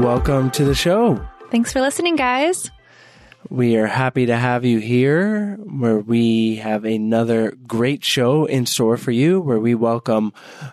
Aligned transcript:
Welcome 0.00 0.50
to 0.52 0.64
the 0.64 0.74
show. 0.74 1.20
Thanks 1.50 1.72
for 1.72 1.80
listening, 1.82 2.16
guys. 2.16 2.70
We 3.50 3.76
are 3.76 3.86
happy 3.86 4.26
to 4.26 4.36
have 4.36 4.64
you 4.64 4.78
here 4.78 5.56
where 5.56 5.98
we 5.98 6.56
have 6.56 6.84
another 6.86 7.52
great 7.66 8.02
show 8.02 8.46
in 8.46 8.64
store 8.64 8.96
for 8.96 9.10
you 9.10 9.40
where 9.40 9.58
we 9.60 9.74
welcome 9.74 10.32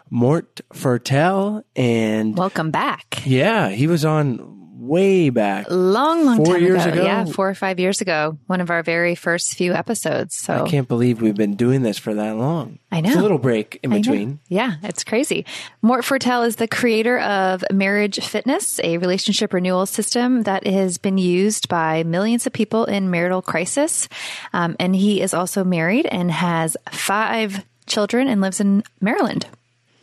Mort 0.10 0.62
Fertel 0.74 1.64
and 1.76 2.38
Welcome 2.38 2.72
back. 2.72 3.22
yeah, 3.26 3.68
he 3.70 3.86
was 3.88 4.06
on 4.06 4.57
way 4.88 5.30
back. 5.30 5.68
Long, 5.70 6.26
long 6.26 6.38
Four 6.38 6.56
time 6.56 6.64
years 6.64 6.86
ago. 6.86 6.94
ago? 6.94 7.04
Yeah, 7.04 7.26
four 7.26 7.50
or 7.50 7.56
five 7.56 7.80
years 7.80 8.02
ago. 8.02 8.38
One 8.48 8.62
of 8.62 8.70
our 8.70 8.84
very 8.84 9.16
first 9.16 9.56
few 9.56 9.74
episodes. 9.74 10.36
So 10.36 10.64
I 10.66 10.70
can't 10.70 10.88
believe 10.88 11.22
we've 11.22 11.36
been 11.36 11.56
doing 11.56 11.82
this 11.82 11.98
for 11.98 12.14
that 12.14 12.38
long. 12.38 12.80
I 12.92 13.02
know. 13.02 13.10
It's 13.10 13.18
a 13.18 13.22
little 13.22 13.38
break 13.38 13.80
in 13.84 13.90
between. 13.92 14.40
Yeah, 14.48 14.76
it's 14.84 15.04
crazy. 15.04 15.46
Mort 15.82 16.06
Fertel 16.06 16.48
is 16.48 16.56
the 16.56 16.68
creator 16.68 17.20
of 17.20 17.64
Marriage 17.72 18.20
Fitness, 18.26 18.80
a 18.84 18.98
relationship 18.98 19.54
renewal 19.54 19.86
system 19.86 20.44
that 20.44 20.66
has 20.66 20.98
been 20.98 21.18
used 21.18 21.68
by 21.68 22.04
millions 22.04 22.48
of 22.48 22.54
people 22.54 22.86
in 22.86 23.12
marital 23.12 23.42
crisis. 23.42 24.08
Um, 24.54 24.76
and 24.80 24.96
he 24.96 25.22
is 25.22 25.34
also 25.34 25.64
married 25.64 26.06
and 26.06 26.32
has 26.32 26.78
five 26.92 27.66
children 27.86 28.28
and 28.28 28.42
lives 28.42 28.60
in 28.60 28.84
Maryland. 29.02 29.46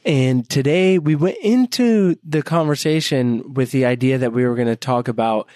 And 0.05 0.49
today 0.49 0.99
we 0.99 1.15
went 1.15 1.39
into 1.43 2.17
the 2.25 2.43
conversation 2.43 3.55
with 3.55 3.71
the 3.71 3.87
idea 3.87 4.19
that 4.19 4.33
we 4.33 4.45
were 4.45 4.55
going 4.55 4.69
to 4.69 4.77
talk 4.77 5.09
about 5.09 5.49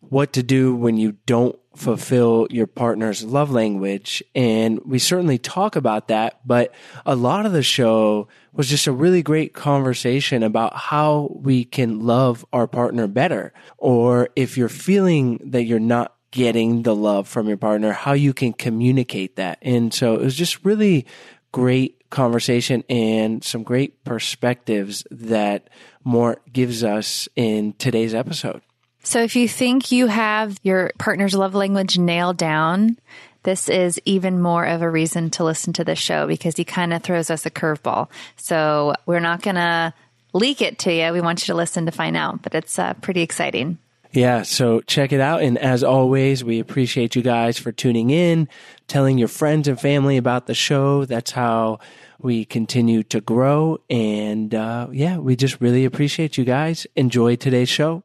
what 0.00 0.32
to 0.32 0.42
do 0.42 0.74
when 0.74 0.96
you 0.96 1.12
don't 1.26 1.58
fulfill 1.76 2.46
your 2.50 2.66
partner's 2.66 3.24
love 3.24 3.50
language. 3.50 4.22
And 4.34 4.80
we 4.84 4.98
certainly 4.98 5.38
talk 5.38 5.76
about 5.76 6.08
that, 6.08 6.46
but 6.46 6.74
a 7.06 7.14
lot 7.14 7.46
of 7.46 7.52
the 7.52 7.62
show 7.62 8.28
was 8.52 8.68
just 8.68 8.86
a 8.86 8.92
really 8.92 9.22
great 9.22 9.54
conversation 9.54 10.42
about 10.42 10.76
how 10.76 11.34
we 11.40 11.64
can 11.64 12.00
love 12.00 12.44
our 12.52 12.66
partner 12.66 13.06
better. 13.06 13.52
Or 13.78 14.28
if 14.36 14.58
you're 14.58 14.68
feeling 14.68 15.40
that 15.44 15.64
you're 15.64 15.80
not 15.80 16.14
getting 16.30 16.82
the 16.82 16.96
love 16.96 17.28
from 17.28 17.48
your 17.48 17.56
partner, 17.56 17.92
how 17.92 18.12
you 18.12 18.34
can 18.34 18.52
communicate 18.52 19.36
that. 19.36 19.58
And 19.62 19.94
so 19.94 20.14
it 20.14 20.20
was 20.20 20.34
just 20.34 20.64
really 20.64 21.06
great 21.52 22.01
conversation 22.12 22.84
and 22.88 23.42
some 23.42 23.64
great 23.64 24.04
perspectives 24.04 25.04
that 25.10 25.68
Mort 26.04 26.40
gives 26.52 26.84
us 26.84 27.28
in 27.34 27.72
today's 27.74 28.14
episode. 28.14 28.62
So 29.02 29.20
if 29.22 29.34
you 29.34 29.48
think 29.48 29.90
you 29.90 30.06
have 30.06 30.56
your 30.62 30.92
partner's 30.98 31.34
love 31.34 31.56
language 31.56 31.98
nailed 31.98 32.36
down, 32.36 32.98
this 33.42 33.68
is 33.68 34.00
even 34.04 34.40
more 34.40 34.64
of 34.64 34.82
a 34.82 34.90
reason 34.90 35.30
to 35.30 35.44
listen 35.44 35.72
to 35.72 35.84
this 35.84 35.98
show 35.98 36.28
because 36.28 36.56
he 36.56 36.64
kind 36.64 36.92
of 36.92 37.02
throws 37.02 37.28
us 37.28 37.44
a 37.44 37.50
curveball. 37.50 38.08
So 38.36 38.94
we're 39.06 39.18
not 39.18 39.42
going 39.42 39.56
to 39.56 39.92
leak 40.32 40.62
it 40.62 40.78
to 40.80 40.92
you. 40.94 41.12
We 41.12 41.20
want 41.20 41.42
you 41.42 41.52
to 41.52 41.56
listen 41.56 41.86
to 41.86 41.92
find 41.92 42.16
out, 42.16 42.42
but 42.42 42.54
it's 42.54 42.78
uh, 42.78 42.94
pretty 42.94 43.22
exciting. 43.22 43.78
Yeah, 44.12 44.42
so 44.42 44.82
check 44.82 45.10
it 45.12 45.20
out. 45.20 45.42
And 45.42 45.56
as 45.56 45.82
always, 45.82 46.44
we 46.44 46.60
appreciate 46.60 47.16
you 47.16 47.22
guys 47.22 47.56
for 47.58 47.72
tuning 47.72 48.10
in, 48.10 48.46
telling 48.86 49.16
your 49.16 49.28
friends 49.28 49.68
and 49.68 49.80
family 49.80 50.18
about 50.18 50.46
the 50.46 50.54
show. 50.54 51.06
That's 51.06 51.30
how 51.30 51.78
we 52.18 52.44
continue 52.44 53.02
to 53.04 53.22
grow. 53.22 53.78
And 53.88 54.54
uh, 54.54 54.88
yeah, 54.92 55.16
we 55.16 55.34
just 55.34 55.60
really 55.62 55.86
appreciate 55.86 56.36
you 56.36 56.44
guys. 56.44 56.86
Enjoy 56.94 57.36
today's 57.36 57.70
show. 57.70 58.04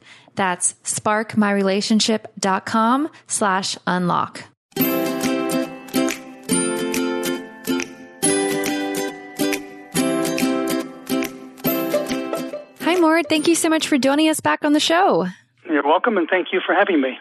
That's 0.35 0.73
sparkmyrelationship.com 0.83 3.09
slash 3.27 3.77
unlock. 3.85 4.43
Hi, 12.81 12.95
Mort. 12.99 13.27
Thank 13.29 13.47
you 13.47 13.55
so 13.55 13.69
much 13.69 13.87
for 13.87 13.97
joining 13.97 14.29
us 14.29 14.39
back 14.39 14.65
on 14.65 14.73
the 14.73 14.79
show. 14.79 15.27
You're 15.65 15.83
welcome, 15.83 16.17
and 16.17 16.27
thank 16.29 16.47
you 16.51 16.59
for 16.65 16.75
having 16.75 17.01
me. 17.01 17.17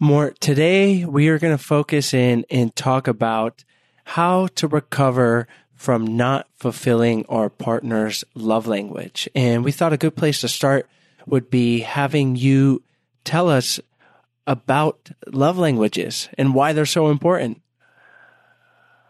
Mort, 0.00 0.40
today 0.40 1.04
we 1.04 1.28
are 1.28 1.38
going 1.38 1.56
to 1.56 1.62
focus 1.62 2.12
in 2.12 2.44
and 2.50 2.74
talk 2.74 3.06
about 3.06 3.64
how 4.04 4.48
to 4.48 4.66
recover 4.66 5.46
from 5.74 6.16
not 6.16 6.48
fulfilling 6.56 7.24
our 7.26 7.48
partner's 7.48 8.24
love 8.34 8.66
language. 8.66 9.28
And 9.34 9.64
we 9.64 9.72
thought 9.72 9.92
a 9.92 9.96
good 9.96 10.16
place 10.16 10.40
to 10.40 10.48
start 10.48 10.88
would 11.26 11.50
be 11.50 11.80
having 11.80 12.36
you 12.36 12.82
tell 13.24 13.48
us 13.48 13.80
about 14.46 15.10
love 15.26 15.58
languages 15.58 16.28
and 16.36 16.54
why 16.54 16.72
they're 16.72 16.86
so 16.86 17.08
important. 17.08 17.60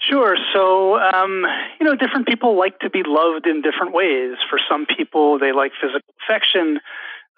Sure. 0.01 0.37
So, 0.53 0.97
um, 0.97 1.45
you 1.81 1.87
know, 1.87 1.97
different 1.97 2.27
people 2.27 2.59
like 2.59 2.79
to 2.81 2.91
be 2.91 3.03
loved 3.07 3.47
in 3.47 3.63
different 3.63 3.95
ways. 3.95 4.37
For 4.51 4.59
some 4.69 4.87
people, 4.87 5.39
they 5.39 5.53
like 5.53 5.73
physical 5.81 6.15
affection. 6.23 6.79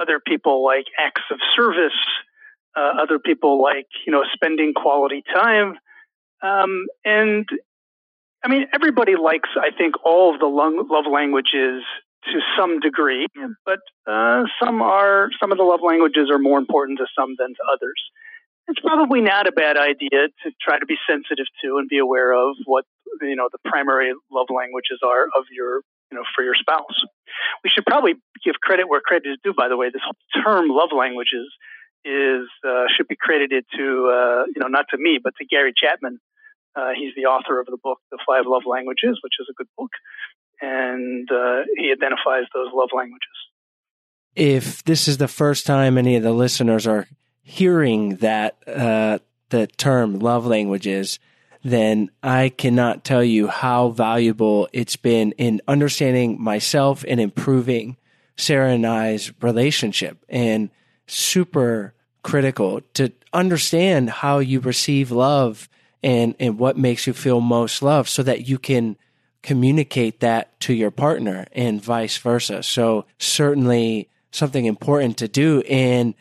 Other 0.01 0.21
people 0.21 0.65
like 0.65 0.87
acts 0.99 1.23
of 1.31 1.39
service. 1.55 1.97
Uh, 2.77 2.93
other 3.01 3.19
people 3.19 3.63
like, 3.63 3.87
you 4.05 4.13
know, 4.13 4.25
spending 4.35 4.75
quality 4.75 5.23
time. 5.33 5.79
Um, 6.43 6.87
and 7.05 7.49
I 8.45 8.49
mean, 8.49 8.67
everybody 8.75 9.17
likes, 9.17 9.49
I 9.57 9.71
think, 9.77 9.95
all 10.05 10.35
of 10.35 10.41
the 10.41 10.47
love 10.47 11.07
languages 11.11 11.83
to 12.33 12.41
some 12.59 12.81
degree, 12.81 13.27
but 13.65 13.79
uh, 14.07 14.45
some 14.63 14.83
are 14.83 15.29
some 15.41 15.53
of 15.53 15.59
the 15.59 15.65
love 15.65 15.81
languages 15.83 16.29
are 16.31 16.39
more 16.39 16.59
important 16.59 16.99
to 16.99 17.07
some 17.19 17.35
than 17.39 17.51
to 17.51 17.63
others. 17.73 18.01
It's 18.69 18.81
probably 18.81 19.21
not 19.21 19.47
a 19.47 19.53
bad 19.53 19.77
idea 19.77 20.27
to 20.43 20.51
try 20.61 20.79
to 20.79 20.87
be 20.87 20.97
sensitive 21.09 21.47
to 21.63 21.79
and 21.79 21.89
be 21.89 21.99
aware 21.99 22.33
of 22.33 22.57
what 22.65 22.85
you 23.23 23.37
know 23.37 23.49
the 23.53 23.59
primary 23.65 24.13
love 24.31 24.47
languages 24.51 24.99
are 25.05 25.25
of 25.37 25.45
your 25.51 25.83
you 26.11 26.19
know 26.19 26.25
for 26.35 26.43
your 26.43 26.55
spouse. 26.55 26.99
We 27.63 27.71
should 27.71 27.87
probably 27.87 28.15
give 28.45 28.55
credit 28.63 28.89
where 28.89 29.01
credit 29.01 29.31
is 29.31 29.39
due. 29.45 29.55
By 29.55 29.69
the 29.69 29.77
way, 29.77 29.91
this 29.93 30.03
whole 30.05 30.43
term 30.43 30.69
love 30.69 30.91
languages 30.97 31.47
is 32.05 32.47
uh, 32.67 32.85
should 32.97 33.09
be 33.09 33.17
credited 33.17 33.65
to 33.77 33.85
uh, 34.11 34.45
you 34.51 34.61
know 34.61 34.69
not 34.69 34.87
to 34.91 34.99
me 34.99 35.19
but 35.23 35.35
to 35.39 35.47
Gary 35.47 35.73
Chapman. 35.77 36.19
Uh, 36.75 36.91
he's 36.95 37.15
the 37.17 37.25
author 37.25 37.59
of 37.59 37.65
the 37.67 37.79
book 37.83 37.99
The 38.13 38.19
Five 38.29 38.45
Love 38.45 38.65
Languages, 38.67 39.17
which 39.25 39.41
is 39.41 39.49
a 39.49 39.55
good 39.57 39.69
book 39.79 39.89
and 40.61 41.29
uh, 41.31 41.63
he 41.77 41.93
identifies 41.93 42.45
those 42.55 42.69
love 42.75 42.91
languages. 42.95 43.23
If 44.35 44.85
this 44.85 45.09
is 45.09 45.19
the 45.19 45.29
first 45.29 45.67
time 45.67 45.97
any 45.97 46.17
of 46.17 46.23
the 46.23 46.33
listeners 46.33 46.87
are 46.87 47.07
hearing 47.43 48.17
that 48.17 48.57
uh, 48.67 49.19
the 49.51 49.67
term 49.67 50.19
love 50.19 50.47
languages, 50.47 51.19
then 51.63 52.11
I 52.23 52.51
cannot 52.51 53.05
tell 53.05 53.25
you 53.25 53.49
how 53.49 53.89
valuable 53.89 54.69
it's 54.73 54.97
been 54.97 55.33
in 55.33 55.61
understanding 55.67 56.41
myself 56.41 57.05
and 57.09 57.21
improving 57.21 57.97
Sarah 58.37 58.73
and 58.73 58.87
I's 58.87 59.33
relationship, 59.41 60.19
and 60.29 60.71
super 61.07 61.95
critical 62.23 62.83
to 62.95 63.11
understand 63.33 64.11
how 64.11 64.41
you 64.41 64.61
receive 64.61 65.11
love 65.11 65.69
and 66.03 66.35
and 66.39 66.59
what 66.59 66.77
makes 66.77 67.07
you 67.07 67.15
feel 67.15 67.41
most 67.41 67.83
loved, 67.83 68.11
so 68.11 68.23
that 68.23 68.47
you 68.47 68.59
can 68.59 68.99
communicate 69.43 70.21
that 70.21 70.59
to 70.61 70.75
your 70.75 70.91
partner 70.91 71.47
and 71.53 71.83
vice 71.83 72.19
versa. 72.19 72.63
So 72.63 73.07
certainly 73.19 74.09
something 74.31 74.67
important 74.67 75.19
to 75.19 75.29
do 75.29 75.63
and 75.63 76.15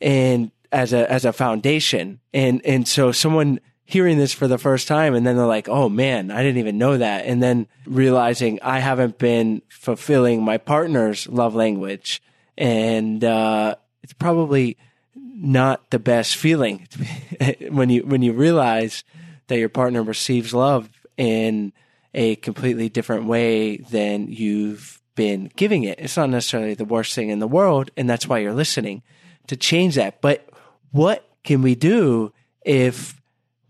and 0.00 0.50
as 0.72 0.92
a 0.92 1.10
as 1.10 1.24
a 1.24 1.32
foundation. 1.32 2.20
And 2.32 2.60
and 2.64 2.86
so 2.86 3.12
someone 3.12 3.60
hearing 3.84 4.18
this 4.18 4.32
for 4.32 4.48
the 4.48 4.58
first 4.58 4.88
time 4.88 5.14
and 5.14 5.26
then 5.26 5.36
they're 5.36 5.46
like, 5.46 5.68
"Oh 5.68 5.88
man, 5.88 6.30
I 6.30 6.42
didn't 6.42 6.58
even 6.58 6.78
know 6.78 6.98
that." 6.98 7.24
And 7.24 7.42
then 7.42 7.66
realizing 7.86 8.58
I 8.62 8.80
haven't 8.80 9.18
been 9.18 9.62
fulfilling 9.68 10.42
my 10.42 10.58
partner's 10.58 11.26
love 11.28 11.54
language 11.54 12.22
and 12.58 13.22
uh, 13.22 13.76
it's 14.02 14.12
probably 14.12 14.76
not 15.14 15.90
the 15.90 15.98
best 15.98 16.36
feeling 16.36 16.88
when 17.70 17.90
you 17.90 18.02
when 18.02 18.22
you 18.22 18.32
realize 18.32 19.04
that 19.48 19.58
your 19.58 19.68
partner 19.68 20.02
receives 20.02 20.54
love 20.54 20.88
and 21.18 21.72
a 22.16 22.34
completely 22.36 22.88
different 22.88 23.26
way 23.26 23.76
than 23.76 24.26
you've 24.28 25.00
been 25.14 25.50
giving 25.54 25.84
it. 25.84 26.00
It's 26.00 26.16
not 26.16 26.30
necessarily 26.30 26.74
the 26.74 26.84
worst 26.84 27.14
thing 27.14 27.28
in 27.28 27.38
the 27.38 27.46
world, 27.46 27.90
and 27.96 28.08
that's 28.08 28.26
why 28.26 28.38
you're 28.38 28.54
listening 28.54 29.02
to 29.46 29.56
change 29.56 29.94
that. 29.94 30.20
But 30.20 30.48
what 30.90 31.28
can 31.44 31.62
we 31.62 31.74
do 31.74 32.32
if 32.64 33.20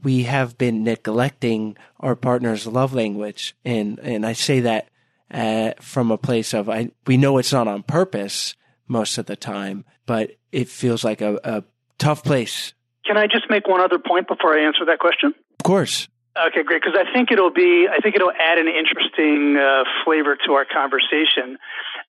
we 0.03 0.23
have 0.23 0.57
been 0.57 0.85
neglecting 0.85 1.76
our 2.00 2.15
partner's 2.15 2.67
love 2.67 2.95
language? 2.95 3.55
And 3.65 3.99
and 3.99 4.25
I 4.25 4.33
say 4.33 4.61
that 4.61 4.88
uh, 5.31 5.73
from 5.81 6.11
a 6.11 6.19
place 6.19 6.55
of 6.55 6.69
I 6.69 6.91
we 7.07 7.17
know 7.17 7.38
it's 7.38 7.53
not 7.53 7.69
on 7.69 7.83
purpose 7.83 8.55
most 8.87 9.19
of 9.19 9.26
the 9.26 9.37
time, 9.37 9.85
but 10.07 10.37
it 10.53 10.69
feels 10.69 11.03
like 11.03 11.21
a, 11.21 11.41
a 11.43 11.65
tough 11.99 12.23
place. 12.23 12.75
Can 13.05 13.17
I 13.17 13.26
just 13.26 13.50
make 13.50 13.67
one 13.67 13.81
other 13.81 13.99
point 13.99 14.29
before 14.29 14.57
I 14.57 14.65
answer 14.67 14.85
that 14.87 15.00
question? 15.00 15.35
Of 15.59 15.65
course. 15.65 16.09
Okay, 16.37 16.62
great. 16.62 16.83
Because 16.83 16.99
I 17.00 17.11
think 17.12 17.33
it'll 17.33 17.52
be, 17.52 17.88
I 17.90 17.99
think 17.99 18.14
it'll 18.14 18.33
add 18.33 18.59
an 18.59 18.69
interesting 18.69 19.57
uh, 19.57 19.85
flavor 20.05 20.37
to 20.47 20.52
our 20.52 20.66
conversation. 20.66 21.57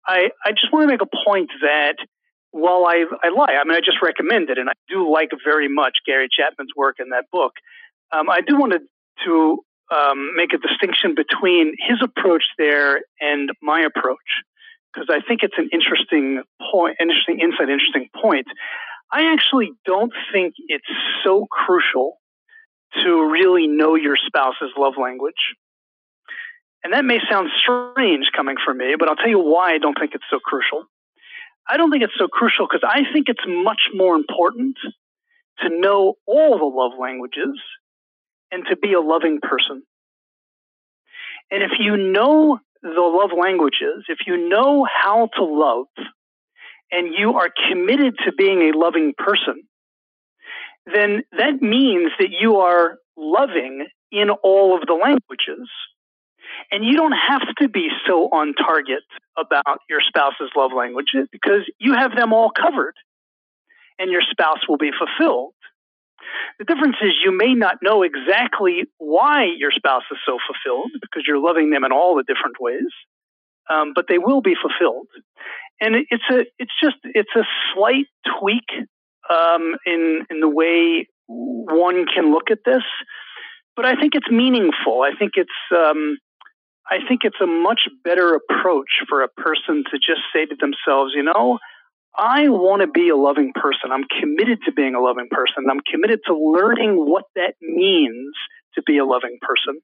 I, 0.05 0.31
I 0.43 0.51
just 0.51 0.71
want 0.73 0.83
to 0.83 0.87
make 0.87 1.01
a 1.01 1.25
point 1.25 1.49
that 1.61 1.95
while 2.51 2.85
I, 2.85 3.05
I 3.23 3.29
lie, 3.29 3.55
I 3.55 3.63
mean, 3.63 3.75
I 3.75 3.79
just 3.79 4.01
recommend 4.01 4.49
it, 4.49 4.57
and 4.57 4.69
I 4.69 4.73
do 4.89 5.09
like 5.11 5.29
very 5.45 5.69
much 5.69 5.97
Gary 6.05 6.27
Chapman's 6.29 6.71
work 6.75 6.97
in 6.99 7.09
that 7.09 7.25
book. 7.31 7.53
Um, 8.11 8.29
I 8.29 8.41
do 8.41 8.57
want 8.57 8.73
to, 8.73 8.79
to 9.25 9.63
um, 9.95 10.35
make 10.35 10.53
a 10.53 10.57
distinction 10.57 11.15
between 11.15 11.73
his 11.79 11.99
approach 12.03 12.43
there 12.57 13.01
and 13.21 13.51
my 13.61 13.81
approach, 13.81 14.43
because 14.93 15.07
I 15.09 15.21
think 15.25 15.41
it's 15.43 15.57
an 15.57 15.69
interesting 15.71 16.41
point, 16.71 16.97
interesting 16.99 17.39
insight, 17.39 17.69
interesting 17.69 18.09
point. 18.19 18.47
I 19.11 19.31
actually 19.31 19.71
don't 19.85 20.11
think 20.33 20.55
it's 20.67 20.87
so 21.23 21.47
crucial 21.49 22.17
to 23.03 23.29
really 23.31 23.67
know 23.67 23.95
your 23.95 24.15
spouse's 24.25 24.71
love 24.77 24.93
language. 25.01 25.55
And 26.83 26.93
that 26.93 27.05
may 27.05 27.19
sound 27.29 27.49
strange 27.61 28.27
coming 28.35 28.55
from 28.63 28.77
me, 28.77 28.95
but 28.97 29.09
I'll 29.09 29.15
tell 29.15 29.29
you 29.29 29.39
why 29.39 29.73
I 29.73 29.77
don't 29.77 29.97
think 29.99 30.11
it's 30.13 30.23
so 30.29 30.39
crucial. 30.39 30.85
I 31.69 31.77
don't 31.77 31.91
think 31.91 32.03
it's 32.03 32.17
so 32.17 32.27
crucial 32.27 32.65
because 32.65 32.87
I 32.87 33.11
think 33.11 33.27
it's 33.27 33.43
much 33.45 33.81
more 33.93 34.15
important 34.15 34.77
to 35.59 35.69
know 35.69 36.13
all 36.25 36.57
the 36.57 36.65
love 36.65 36.97
languages 36.99 37.59
and 38.51 38.63
to 38.69 38.77
be 38.77 38.93
a 38.93 39.01
loving 39.01 39.39
person. 39.41 39.83
And 41.51 41.63
if 41.63 41.71
you 41.79 41.97
know 41.97 42.59
the 42.81 43.01
love 43.01 43.31
languages, 43.37 44.05
if 44.07 44.19
you 44.25 44.49
know 44.49 44.85
how 44.85 45.29
to 45.35 45.43
love, 45.43 45.87
and 46.91 47.13
you 47.17 47.33
are 47.33 47.49
committed 47.69 48.15
to 48.25 48.31
being 48.31 48.69
a 48.69 48.77
loving 48.77 49.13
person, 49.17 49.63
then 50.93 51.23
that 51.31 51.61
means 51.61 52.11
that 52.19 52.29
you 52.31 52.57
are 52.57 52.97
loving 53.17 53.87
in 54.11 54.29
all 54.29 54.77
of 54.77 54.87
the 54.87 54.93
languages. 54.93 55.67
And 56.71 56.83
you 56.83 56.95
don't 56.95 57.13
have 57.13 57.43
to 57.59 57.69
be 57.69 57.89
so 58.07 58.29
on 58.31 58.53
target 58.53 59.03
about 59.37 59.79
your 59.89 59.99
spouse's 60.01 60.49
love 60.55 60.71
languages 60.75 61.27
because 61.31 61.69
you 61.79 61.93
have 61.93 62.15
them 62.15 62.33
all 62.33 62.49
covered 62.49 62.95
and 63.99 64.11
your 64.11 64.21
spouse 64.21 64.67
will 64.67 64.77
be 64.77 64.91
fulfilled. 64.91 65.53
The 66.59 66.65
difference 66.65 66.97
is 67.01 67.11
you 67.23 67.31
may 67.31 67.53
not 67.53 67.77
know 67.81 68.03
exactly 68.03 68.85
why 68.97 69.45
your 69.57 69.71
spouse 69.71 70.03
is 70.11 70.17
so 70.25 70.39
fulfilled 70.47 70.91
because 71.01 71.23
you're 71.27 71.39
loving 71.39 71.69
them 71.69 71.83
in 71.83 71.91
all 71.91 72.15
the 72.15 72.23
different 72.23 72.57
ways, 72.59 72.91
um, 73.69 73.93
but 73.93 74.05
they 74.09 74.17
will 74.17 74.41
be 74.41 74.55
fulfilled. 74.55 75.07
And 75.79 75.95
it's 76.09 76.23
a, 76.31 76.45
it's 76.57 76.73
just, 76.83 76.97
it's 77.03 77.35
a 77.35 77.43
slight 77.73 78.07
tweak 78.39 78.65
um, 79.29 79.75
in 79.85 80.25
in 80.29 80.39
the 80.39 80.49
way 80.49 81.07
one 81.27 82.05
can 82.05 82.31
look 82.31 82.49
at 82.51 82.59
this, 82.65 82.83
but 83.75 83.85
I 83.85 83.95
think 83.95 84.15
it's 84.15 84.29
meaningful. 84.29 85.01
I 85.01 85.11
think 85.17 85.33
it's 85.35 85.49
um, 85.71 86.17
I 86.89 86.97
think 87.07 87.21
it's 87.23 87.39
a 87.41 87.47
much 87.47 87.81
better 88.03 88.35
approach 88.35 88.89
for 89.09 89.21
a 89.21 89.27
person 89.27 89.83
to 89.91 89.97
just 89.97 90.21
say 90.33 90.45
to 90.45 90.55
themselves, 90.55 91.13
you 91.15 91.23
know, 91.23 91.59
I 92.17 92.49
want 92.49 92.81
to 92.81 92.87
be 92.87 93.09
a 93.09 93.15
loving 93.15 93.51
person. 93.53 93.91
I'm 93.91 94.05
committed 94.19 94.59
to 94.65 94.71
being 94.71 94.95
a 94.95 95.01
loving 95.01 95.27
person. 95.29 95.65
I'm 95.69 95.81
committed 95.81 96.21
to 96.27 96.33
learning 96.33 96.95
what 96.95 97.25
that 97.35 97.55
means 97.61 98.33
to 98.75 98.81
be 98.81 98.97
a 98.97 99.05
loving 99.05 99.37
person. 99.41 99.79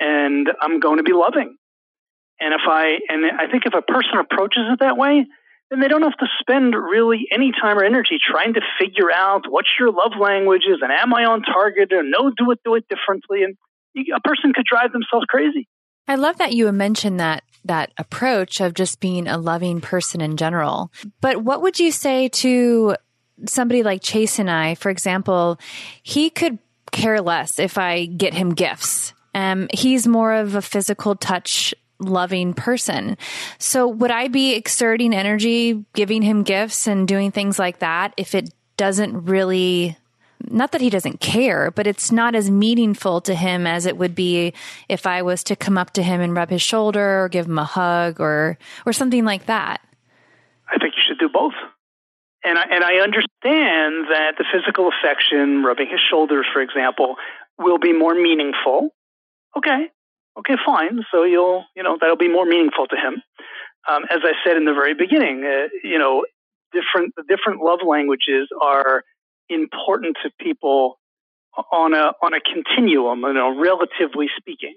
And 0.00 0.48
I'm 0.60 0.80
going 0.80 0.98
to 0.98 1.02
be 1.02 1.12
loving. 1.12 1.56
And 2.40 2.52
if 2.52 2.62
I, 2.66 2.98
and 3.08 3.24
I 3.24 3.50
think 3.50 3.64
if 3.64 3.74
a 3.74 3.82
person 3.82 4.18
approaches 4.18 4.64
it 4.72 4.80
that 4.80 4.98
way, 4.98 5.24
then 5.74 5.80
they 5.80 5.88
don't 5.88 6.02
have 6.02 6.16
to 6.18 6.26
spend 6.40 6.74
really 6.74 7.26
any 7.32 7.50
time 7.50 7.78
or 7.78 7.84
energy 7.84 8.18
trying 8.24 8.54
to 8.54 8.60
figure 8.80 9.10
out 9.12 9.44
what's 9.48 9.68
your 9.78 9.90
love 9.90 10.12
language 10.20 10.62
is 10.68 10.78
and 10.80 10.92
am 10.92 11.12
I 11.12 11.24
on 11.24 11.42
target 11.42 11.92
or 11.92 12.02
no, 12.02 12.30
do 12.30 12.50
it, 12.52 12.60
do 12.64 12.74
it 12.76 12.86
differently. 12.88 13.42
And 13.42 13.56
a 14.14 14.20
person 14.20 14.52
could 14.54 14.64
drive 14.64 14.92
themselves 14.92 15.26
crazy. 15.28 15.68
I 16.06 16.14
love 16.16 16.38
that 16.38 16.52
you 16.52 16.70
mentioned 16.70 17.18
that 17.18 17.42
that 17.64 17.92
approach 17.96 18.60
of 18.60 18.74
just 18.74 19.00
being 19.00 19.26
a 19.26 19.38
loving 19.38 19.80
person 19.80 20.20
in 20.20 20.36
general. 20.36 20.92
But 21.20 21.42
what 21.42 21.62
would 21.62 21.80
you 21.80 21.90
say 21.90 22.28
to 22.28 22.96
somebody 23.48 23.82
like 23.82 24.02
Chase 24.02 24.38
and 24.38 24.50
I, 24.50 24.74
for 24.74 24.90
example, 24.90 25.58
he 26.02 26.30
could 26.30 26.58
care 26.92 27.20
less 27.20 27.58
if 27.58 27.76
I 27.76 28.06
get 28.06 28.34
him 28.34 28.54
gifts. 28.54 29.12
Um, 29.34 29.68
he's 29.72 30.06
more 30.06 30.34
of 30.34 30.54
a 30.54 30.62
physical 30.62 31.16
touch 31.16 31.74
loving 31.98 32.54
person. 32.54 33.16
So 33.58 33.86
would 33.86 34.10
I 34.10 34.28
be 34.28 34.54
exerting 34.54 35.14
energy, 35.14 35.84
giving 35.94 36.22
him 36.22 36.42
gifts 36.42 36.86
and 36.86 37.06
doing 37.06 37.30
things 37.30 37.58
like 37.58 37.78
that 37.78 38.14
if 38.16 38.34
it 38.34 38.50
doesn't 38.76 39.24
really 39.24 39.96
not 40.50 40.72
that 40.72 40.80
he 40.80 40.90
doesn't 40.90 41.20
care, 41.20 41.70
but 41.70 41.86
it's 41.86 42.12
not 42.12 42.34
as 42.34 42.50
meaningful 42.50 43.20
to 43.22 43.34
him 43.34 43.66
as 43.66 43.86
it 43.86 43.96
would 43.96 44.14
be 44.14 44.52
if 44.88 45.06
I 45.06 45.22
was 45.22 45.42
to 45.44 45.56
come 45.56 45.78
up 45.78 45.92
to 45.92 46.02
him 46.02 46.20
and 46.20 46.36
rub 46.36 46.50
his 46.50 46.60
shoulder 46.60 47.24
or 47.24 47.28
give 47.28 47.46
him 47.46 47.58
a 47.58 47.64
hug 47.64 48.20
or 48.20 48.58
or 48.84 48.92
something 48.92 49.24
like 49.24 49.46
that. 49.46 49.80
I 50.68 50.78
think 50.78 50.94
you 50.96 51.02
should 51.06 51.18
do 51.18 51.28
both. 51.28 51.54
And 52.44 52.58
I, 52.58 52.64
and 52.70 52.84
I 52.84 52.96
understand 52.96 54.08
that 54.10 54.34
the 54.36 54.44
physical 54.52 54.90
affection, 54.90 55.62
rubbing 55.62 55.88
his 55.90 56.00
shoulders, 56.10 56.44
for 56.52 56.60
example, 56.60 57.16
will 57.58 57.78
be 57.78 57.94
more 57.94 58.14
meaningful. 58.14 58.90
Okay, 59.56 59.90
okay, 60.38 60.54
fine. 60.64 61.00
So 61.10 61.24
you'll, 61.24 61.64
you 61.76 61.82
know, 61.82 61.96
that'll 62.00 62.16
be 62.16 62.28
more 62.28 62.46
meaningful 62.46 62.86
to 62.86 62.96
him. 62.96 63.22
Um, 63.88 64.04
as 64.10 64.20
I 64.22 64.32
said 64.46 64.56
in 64.56 64.64
the 64.64 64.72
very 64.72 64.94
beginning, 64.94 65.44
uh, 65.44 65.68
you 65.82 65.98
know, 65.98 66.24
different 66.72 67.14
different 67.28 67.62
love 67.62 67.80
languages 67.86 68.48
are 68.60 69.04
important 69.48 70.16
to 70.22 70.30
people 70.40 70.98
on 71.70 71.94
a 71.94 72.12
on 72.22 72.34
a 72.34 72.40
continuum, 72.40 73.20
you 73.20 73.34
know, 73.34 73.56
relatively 73.58 74.26
speaking. 74.36 74.74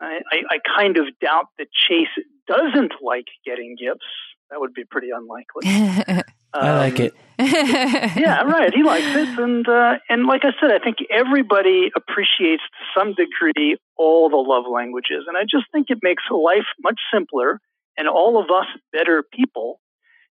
I, 0.00 0.20
I, 0.30 0.36
I 0.50 0.58
kind 0.76 0.96
of 0.98 1.06
doubt 1.20 1.46
that 1.58 1.68
Chase 1.72 2.08
doesn't 2.46 2.92
like 3.02 3.26
getting 3.46 3.76
gifts. 3.78 4.06
That 4.50 4.60
would 4.60 4.74
be 4.74 4.84
pretty 4.84 5.08
unlikely. 5.10 6.22
I 6.54 6.76
like 6.76 7.00
it. 7.00 7.14
yeah, 7.38 8.42
right. 8.42 8.72
He 8.72 8.84
likes 8.84 9.06
it, 9.06 9.38
and 9.40 9.68
uh, 9.68 9.94
and 10.08 10.26
like 10.26 10.42
I 10.44 10.52
said, 10.60 10.70
I 10.70 10.78
think 10.78 10.98
everybody 11.10 11.90
appreciates 11.96 12.62
to 12.62 12.84
some 12.96 13.14
degree 13.14 13.76
all 13.96 14.30
the 14.30 14.36
love 14.36 14.64
languages, 14.70 15.24
and 15.26 15.36
I 15.36 15.42
just 15.42 15.64
think 15.72 15.90
it 15.90 15.98
makes 16.02 16.22
life 16.30 16.66
much 16.80 17.00
simpler 17.12 17.60
and 17.96 18.08
all 18.08 18.38
of 18.38 18.50
us 18.50 18.66
better 18.92 19.24
people 19.32 19.80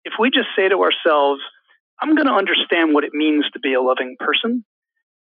if 0.04 0.14
we 0.18 0.30
just 0.30 0.48
say 0.56 0.68
to 0.68 0.82
ourselves, 0.82 1.40
"I'm 2.02 2.16
going 2.16 2.26
to 2.26 2.34
understand 2.34 2.94
what 2.94 3.04
it 3.04 3.14
means 3.14 3.48
to 3.52 3.60
be 3.60 3.74
a 3.74 3.80
loving 3.80 4.16
person, 4.18 4.64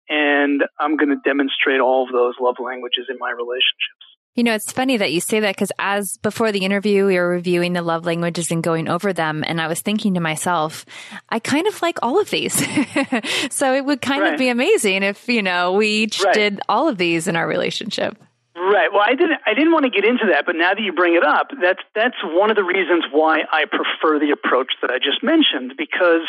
and 0.08 0.62
I'm 0.78 0.96
going 0.96 1.10
to 1.10 1.20
demonstrate 1.24 1.80
all 1.80 2.04
of 2.06 2.12
those 2.12 2.34
love 2.40 2.56
languages 2.60 3.06
in 3.10 3.16
my 3.18 3.30
relationships." 3.30 4.13
You 4.34 4.42
know, 4.42 4.54
it's 4.54 4.72
funny 4.72 4.96
that 4.96 5.12
you 5.12 5.20
say 5.20 5.38
that 5.40 5.54
because 5.54 5.70
as 5.78 6.16
before 6.18 6.50
the 6.50 6.64
interview, 6.64 7.06
we 7.06 7.16
were 7.16 7.28
reviewing 7.28 7.72
the 7.72 7.82
love 7.82 8.04
languages 8.04 8.50
and 8.50 8.64
going 8.64 8.88
over 8.88 9.12
them. 9.12 9.44
And 9.46 9.60
I 9.60 9.68
was 9.68 9.80
thinking 9.80 10.14
to 10.14 10.20
myself, 10.20 10.84
I 11.28 11.38
kind 11.38 11.68
of 11.68 11.80
like 11.82 12.00
all 12.02 12.20
of 12.20 12.30
these. 12.30 12.54
so 13.50 13.74
it 13.74 13.84
would 13.84 14.02
kind 14.02 14.22
right. 14.22 14.32
of 14.32 14.38
be 14.38 14.48
amazing 14.48 15.04
if, 15.04 15.28
you 15.28 15.42
know, 15.42 15.72
we 15.74 15.88
each 15.88 16.20
right. 16.20 16.34
did 16.34 16.60
all 16.68 16.88
of 16.88 16.98
these 16.98 17.28
in 17.28 17.36
our 17.36 17.46
relationship. 17.46 18.16
Right. 18.56 18.88
Well, 18.92 19.02
I 19.04 19.14
didn't. 19.14 19.40
I 19.46 19.54
didn't 19.54 19.72
want 19.72 19.84
to 19.84 19.90
get 19.90 20.04
into 20.04 20.26
that, 20.30 20.46
but 20.46 20.54
now 20.54 20.74
that 20.74 20.80
you 20.80 20.92
bring 20.92 21.16
it 21.16 21.24
up, 21.24 21.48
that's 21.60 21.82
that's 21.94 22.14
one 22.22 22.50
of 22.50 22.56
the 22.56 22.62
reasons 22.62 23.04
why 23.10 23.40
I 23.50 23.64
prefer 23.64 24.20
the 24.20 24.30
approach 24.30 24.72
that 24.80 24.92
I 24.92 24.98
just 24.98 25.24
mentioned 25.24 25.74
because 25.76 26.22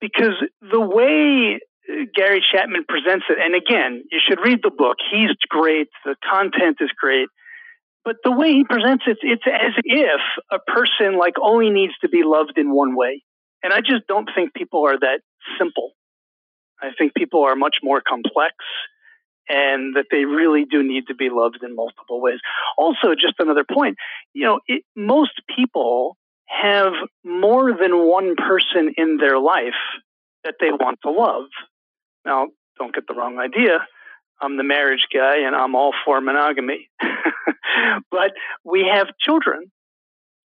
because 0.00 0.34
the 0.62 0.80
way 0.80 1.60
Gary 2.14 2.44
Chapman 2.52 2.84
presents 2.88 3.26
it. 3.28 3.38
And 3.40 3.54
again, 3.54 4.04
you 4.10 4.20
should 4.26 4.38
read 4.40 4.60
the 4.62 4.70
book. 4.70 4.98
He's 5.10 5.34
great. 5.48 5.88
The 6.04 6.16
content 6.22 6.78
is 6.80 6.90
great. 6.98 7.28
But 8.04 8.16
the 8.24 8.32
way 8.32 8.52
he 8.52 8.64
presents 8.64 9.04
it, 9.06 9.18
it's 9.22 9.44
as 9.46 9.72
if 9.84 10.20
a 10.50 10.58
person 10.58 11.18
like 11.18 11.34
only 11.40 11.70
needs 11.70 11.94
to 12.00 12.08
be 12.08 12.22
loved 12.24 12.54
in 12.56 12.74
one 12.74 12.96
way. 12.96 13.22
And 13.62 13.72
I 13.72 13.80
just 13.80 14.06
don't 14.08 14.28
think 14.34 14.54
people 14.54 14.86
are 14.86 14.98
that 14.98 15.20
simple. 15.58 15.92
I 16.80 16.90
think 16.98 17.14
people 17.14 17.44
are 17.44 17.54
much 17.54 17.76
more 17.82 18.02
complex 18.06 18.54
and 19.48 19.96
that 19.96 20.06
they 20.10 20.24
really 20.24 20.64
do 20.68 20.82
need 20.82 21.06
to 21.08 21.14
be 21.14 21.28
loved 21.30 21.58
in 21.62 21.76
multiple 21.76 22.20
ways. 22.20 22.38
Also, 22.76 23.14
just 23.14 23.34
another 23.38 23.64
point, 23.70 23.96
you 24.34 24.44
know, 24.44 24.60
it, 24.66 24.82
most 24.96 25.42
people 25.54 26.16
have 26.46 26.92
more 27.24 27.72
than 27.72 28.08
one 28.08 28.34
person 28.36 28.94
in 28.96 29.16
their 29.18 29.38
life 29.38 29.78
that 30.44 30.54
they 30.60 30.70
want 30.70 30.98
to 31.04 31.10
love. 31.10 31.46
Now, 32.24 32.48
don't 32.78 32.94
get 32.94 33.06
the 33.06 33.14
wrong 33.14 33.38
idea. 33.38 33.78
I'm 34.40 34.56
the 34.56 34.64
marriage 34.64 35.06
guy 35.12 35.38
and 35.46 35.54
I'm 35.54 35.74
all 35.74 35.92
for 36.04 36.20
monogamy. 36.20 36.88
but 38.10 38.32
we 38.64 38.90
have 38.92 39.08
children 39.20 39.70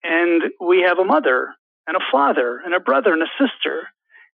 and 0.03 0.43
we 0.59 0.85
have 0.87 0.97
a 0.97 1.05
mother 1.05 1.53
and 1.87 1.97
a 1.97 2.05
father 2.11 2.61
and 2.63 2.73
a 2.73 2.79
brother 2.79 3.13
and 3.13 3.21
a 3.21 3.31
sister. 3.39 3.87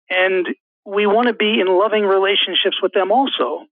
And 0.08 0.46
we 0.84 1.06
want 1.06 1.28
to 1.28 1.34
be 1.34 1.60
in 1.60 1.66
loving 1.66 2.04
relationships 2.04 2.80
with 2.82 2.92
them 2.92 3.12
also. 3.12 3.66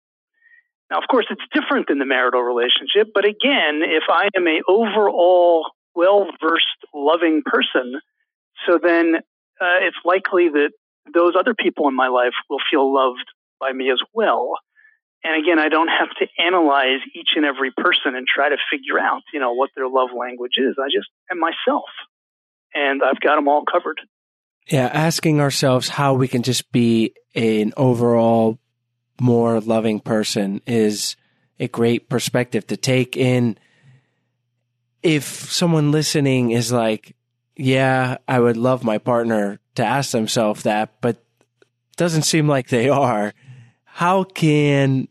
Now, 0.90 0.98
of 0.98 1.04
course, 1.08 1.26
it's 1.30 1.42
different 1.52 1.88
than 1.88 1.98
the 1.98 2.04
marital 2.04 2.42
relationship, 2.42 3.12
but 3.14 3.24
again, 3.24 3.82
if 3.82 4.04
I 4.10 4.28
am 4.36 4.46
a 4.46 4.60
overall 4.68 5.66
well 5.94 6.26
versed, 6.42 6.66
loving 6.92 7.42
person, 7.44 8.00
so 8.66 8.78
then 8.82 9.16
uh, 9.60 9.78
it's 9.82 9.96
likely 10.04 10.48
that 10.48 10.70
those 11.12 11.34
other 11.38 11.54
people 11.54 11.88
in 11.88 11.94
my 11.94 12.08
life 12.08 12.34
will 12.48 12.58
feel 12.70 12.92
loved 12.92 13.24
by 13.60 13.72
me 13.72 13.90
as 13.90 14.00
well. 14.14 14.54
And 15.22 15.42
again, 15.42 15.58
I 15.58 15.68
don't 15.68 15.88
have 15.88 16.08
to 16.18 16.26
analyze 16.42 17.00
each 17.14 17.30
and 17.36 17.44
every 17.44 17.70
person 17.76 18.16
and 18.16 18.26
try 18.26 18.48
to 18.48 18.56
figure 18.70 18.98
out, 18.98 19.22
you 19.34 19.40
know, 19.40 19.52
what 19.52 19.70
their 19.76 19.86
love 19.86 20.08
language 20.18 20.54
is. 20.56 20.76
I 20.78 20.86
just 20.86 21.08
am 21.30 21.38
myself, 21.38 21.84
and 22.74 23.02
I've 23.02 23.20
got 23.20 23.36
them 23.36 23.46
all 23.46 23.64
covered. 23.70 24.00
Yeah, 24.66 24.86
asking 24.86 25.40
ourselves 25.40 25.88
how 25.88 26.14
we 26.14 26.28
can 26.28 26.42
just 26.42 26.72
be 26.72 27.12
an 27.34 27.72
overall 27.76 28.58
more 29.20 29.60
loving 29.60 30.00
person 30.00 30.62
is 30.66 31.16
a 31.58 31.68
great 31.68 32.08
perspective 32.08 32.66
to 32.68 32.76
take 32.76 33.16
in. 33.16 33.58
If 35.02 35.24
someone 35.24 35.92
listening 35.92 36.52
is 36.52 36.72
like, 36.72 37.14
yeah, 37.56 38.18
I 38.26 38.40
would 38.40 38.56
love 38.56 38.84
my 38.84 38.98
partner 38.98 39.60
to 39.74 39.84
ask 39.84 40.12
themselves 40.12 40.62
that, 40.62 41.00
but 41.02 41.22
doesn't 41.96 42.22
seem 42.22 42.48
like 42.48 42.68
they 42.68 42.88
are 42.88 43.34
how 44.00 44.24
can 44.24 45.06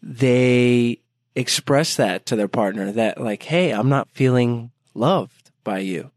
they 0.00 0.96
express 1.34 1.96
that 1.96 2.24
to 2.24 2.36
their 2.36 2.46
partner 2.46 2.92
that 2.92 3.20
like 3.20 3.42
hey 3.42 3.72
i'm 3.72 3.88
not 3.88 4.08
feeling 4.10 4.70
loved 4.94 5.50
by 5.64 5.80
you? 5.80 6.12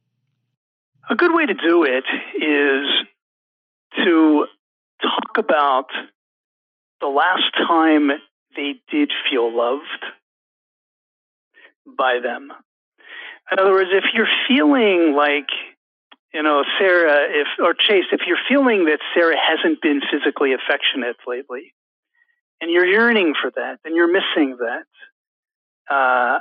A 1.09 1.15
good 1.15 1.33
way 1.33 1.47
to 1.47 1.55
do 1.55 1.83
it 1.83 2.03
is 2.35 2.85
to 4.03 4.45
talk 5.01 5.37
about 5.39 5.87
the 7.01 7.07
last 7.07 7.51
time 7.67 8.11
they 8.55 8.75
did 8.91 9.11
feel 9.27 9.51
loved 9.55 10.05
by 11.97 12.19
them. 12.21 12.51
In 13.51 13.57
other 13.57 13.71
words 13.71 13.89
if 13.91 14.03
you're 14.13 14.29
feeling 14.47 15.15
like 15.17 15.49
you 16.35 16.43
know 16.43 16.63
sarah 16.77 17.25
if 17.31 17.47
or 17.57 17.73
chase 17.73 18.05
if 18.11 18.21
you're 18.27 18.37
feeling 18.47 18.85
that 18.85 18.99
sarah 19.15 19.37
hasn't 19.39 19.81
been 19.81 20.01
physically 20.11 20.53
affectionate 20.53 21.15
lately 21.25 21.73
and 22.61 22.71
you're 22.71 22.85
yearning 22.85 23.33
for 23.41 23.51
that 23.51 23.79
and 23.83 23.95
you're 23.95 24.11
missing 24.11 24.57
that, 24.59 25.93
uh, 25.93 26.39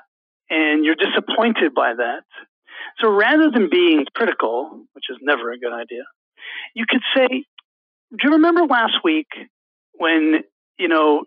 and 0.51 0.85
you're 0.85 0.97
disappointed 0.97 1.75
by 1.75 1.95
that. 1.95 2.25
So 3.01 3.11
rather 3.11 3.51
than 3.51 3.69
being 3.71 4.07
critical, 4.15 4.85
which 4.93 5.05
is 5.11 5.17
never 5.21 5.51
a 5.53 5.59
good 5.59 5.73
idea, 5.73 6.05
you 6.75 6.85
could 6.89 7.03
say, 7.15 7.27
Do 7.29 8.19
you 8.23 8.31
remember 8.33 8.67
last 8.67 8.99
week 9.03 9.29
when, 9.95 10.45
you 10.79 10.89
know, 10.89 11.25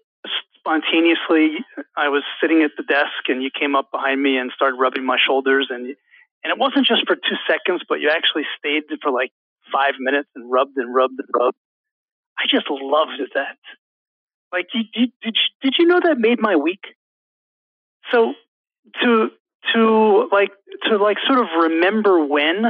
spontaneously 0.59 1.57
I 1.95 2.09
was 2.09 2.23
sitting 2.41 2.61
at 2.63 2.71
the 2.77 2.83
desk 2.83 3.27
and 3.27 3.41
you 3.41 3.49
came 3.57 3.75
up 3.75 3.89
behind 3.91 4.21
me 4.21 4.37
and 4.37 4.51
started 4.55 4.77
rubbing 4.77 5.05
my 5.05 5.17
shoulders 5.25 5.67
and 5.69 5.95
and 6.43 6.51
it 6.51 6.59
wasn't 6.59 6.85
just 6.85 7.01
for 7.07 7.15
two 7.15 7.35
seconds, 7.49 7.81
but 7.89 7.99
you 7.99 8.09
actually 8.13 8.43
stayed 8.57 8.83
for 9.01 9.11
like 9.11 9.31
five 9.73 9.95
minutes 9.99 10.29
and 10.35 10.49
rubbed 10.49 10.77
and 10.77 10.93
rubbed 10.93 11.19
and 11.19 11.27
rubbed. 11.33 11.57
I 12.37 12.43
just 12.49 12.67
loved 12.69 13.19
that. 13.33 13.57
Like, 14.51 14.67
did, 14.73 14.85
did, 14.93 15.11
did, 15.21 15.35
did 15.61 15.73
you 15.77 15.85
know 15.85 15.99
that 16.03 16.17
made 16.17 16.39
my 16.39 16.55
week? 16.55 16.83
So 18.11 18.33
to 19.03 19.27
to 19.73 20.29
like 20.31 20.51
to 20.87 20.97
like 20.97 21.17
sort 21.27 21.39
of 21.39 21.47
remember 21.61 22.25
when 22.25 22.63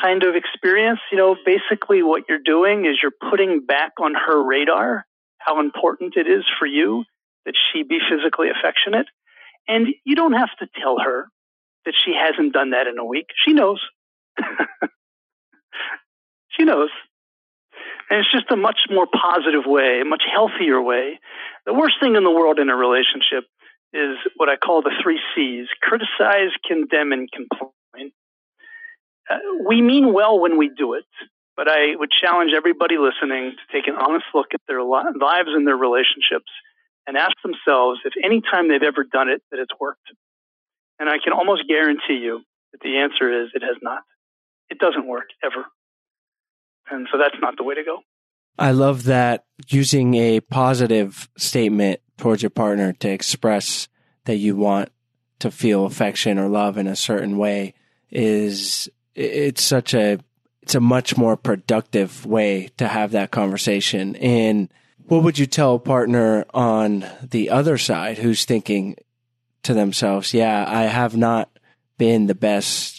kind 0.00 0.22
of 0.22 0.34
experience, 0.34 1.00
you 1.10 1.18
know, 1.18 1.36
basically 1.44 2.02
what 2.02 2.24
you're 2.28 2.38
doing 2.38 2.86
is 2.86 2.98
you're 3.02 3.30
putting 3.30 3.64
back 3.66 3.92
on 4.00 4.14
her 4.14 4.42
radar 4.42 5.06
how 5.38 5.60
important 5.60 6.16
it 6.16 6.26
is 6.26 6.44
for 6.58 6.66
you 6.66 7.04
that 7.46 7.54
she 7.72 7.82
be 7.82 7.98
physically 8.10 8.48
affectionate. 8.50 9.06
And 9.66 9.88
you 10.04 10.14
don't 10.14 10.34
have 10.34 10.50
to 10.60 10.68
tell 10.80 10.98
her 10.98 11.28
that 11.84 11.94
she 12.04 12.12
hasn't 12.14 12.52
done 12.52 12.70
that 12.70 12.86
in 12.86 12.98
a 12.98 13.04
week. 13.04 13.26
She 13.46 13.52
knows. 13.52 13.80
she 16.48 16.64
knows. 16.64 16.90
And 18.10 18.20
it's 18.20 18.32
just 18.32 18.50
a 18.50 18.56
much 18.56 18.80
more 18.90 19.06
positive 19.06 19.66
way, 19.66 20.00
a 20.00 20.04
much 20.04 20.22
healthier 20.32 20.80
way. 20.80 21.18
The 21.66 21.74
worst 21.74 21.96
thing 22.00 22.16
in 22.16 22.24
the 22.24 22.30
world 22.30 22.58
in 22.58 22.70
a 22.70 22.76
relationship 22.76 23.44
is 23.92 24.16
what 24.36 24.48
I 24.48 24.56
call 24.56 24.82
the 24.82 24.92
three 25.02 25.20
C's 25.34 25.66
criticize, 25.82 26.50
condemn, 26.66 27.12
and 27.12 27.28
complain. 27.30 28.12
Uh, 29.30 29.36
we 29.66 29.82
mean 29.82 30.12
well 30.12 30.40
when 30.40 30.56
we 30.56 30.70
do 30.74 30.94
it, 30.94 31.04
but 31.56 31.68
I 31.68 31.96
would 31.96 32.10
challenge 32.10 32.52
everybody 32.56 32.96
listening 32.96 33.52
to 33.52 33.72
take 33.72 33.88
an 33.88 33.94
honest 33.94 34.24
look 34.34 34.48
at 34.54 34.60
their 34.66 34.82
lives 34.82 35.50
and 35.52 35.66
their 35.66 35.76
relationships 35.76 36.48
and 37.06 37.16
ask 37.16 37.36
themselves 37.42 38.00
if 38.04 38.12
any 38.22 38.40
time 38.40 38.68
they've 38.68 38.82
ever 38.82 39.04
done 39.04 39.28
it 39.28 39.42
that 39.50 39.60
it's 39.60 39.72
worked. 39.80 40.12
And 40.98 41.08
I 41.08 41.18
can 41.22 41.32
almost 41.32 41.68
guarantee 41.68 42.20
you 42.20 42.42
that 42.72 42.80
the 42.82 42.98
answer 42.98 43.42
is 43.42 43.50
it 43.54 43.62
has 43.62 43.76
not. 43.82 44.02
It 44.70 44.78
doesn't 44.78 45.06
work 45.06 45.28
ever. 45.42 45.64
And 46.90 47.06
so 47.10 47.18
that's 47.18 47.36
not 47.40 47.56
the 47.56 47.64
way 47.64 47.74
to 47.74 47.84
go. 47.84 48.00
I 48.58 48.72
love 48.72 49.04
that 49.04 49.44
using 49.68 50.14
a 50.14 50.40
positive 50.40 51.28
statement 51.36 52.00
towards 52.16 52.42
your 52.42 52.50
partner 52.50 52.92
to 52.94 53.08
express 53.08 53.88
that 54.24 54.36
you 54.36 54.56
want 54.56 54.90
to 55.38 55.50
feel 55.50 55.86
affection 55.86 56.38
or 56.38 56.48
love 56.48 56.76
in 56.76 56.86
a 56.86 56.96
certain 56.96 57.38
way 57.38 57.74
is 58.10 58.88
it's 59.14 59.62
such 59.62 59.94
a 59.94 60.18
it's 60.62 60.74
a 60.74 60.80
much 60.80 61.16
more 61.16 61.36
productive 61.36 62.26
way 62.26 62.68
to 62.76 62.88
have 62.88 63.12
that 63.12 63.30
conversation 63.30 64.16
and 64.16 64.72
what 65.06 65.22
would 65.22 65.38
you 65.38 65.46
tell 65.46 65.76
a 65.76 65.78
partner 65.78 66.44
on 66.52 67.06
the 67.22 67.48
other 67.50 67.78
side 67.78 68.18
who's 68.18 68.44
thinking 68.44 68.96
to 69.62 69.74
themselves 69.74 70.34
yeah 70.34 70.64
i 70.68 70.82
have 70.82 71.16
not 71.16 71.50
been 71.98 72.26
the 72.26 72.34
best 72.34 72.97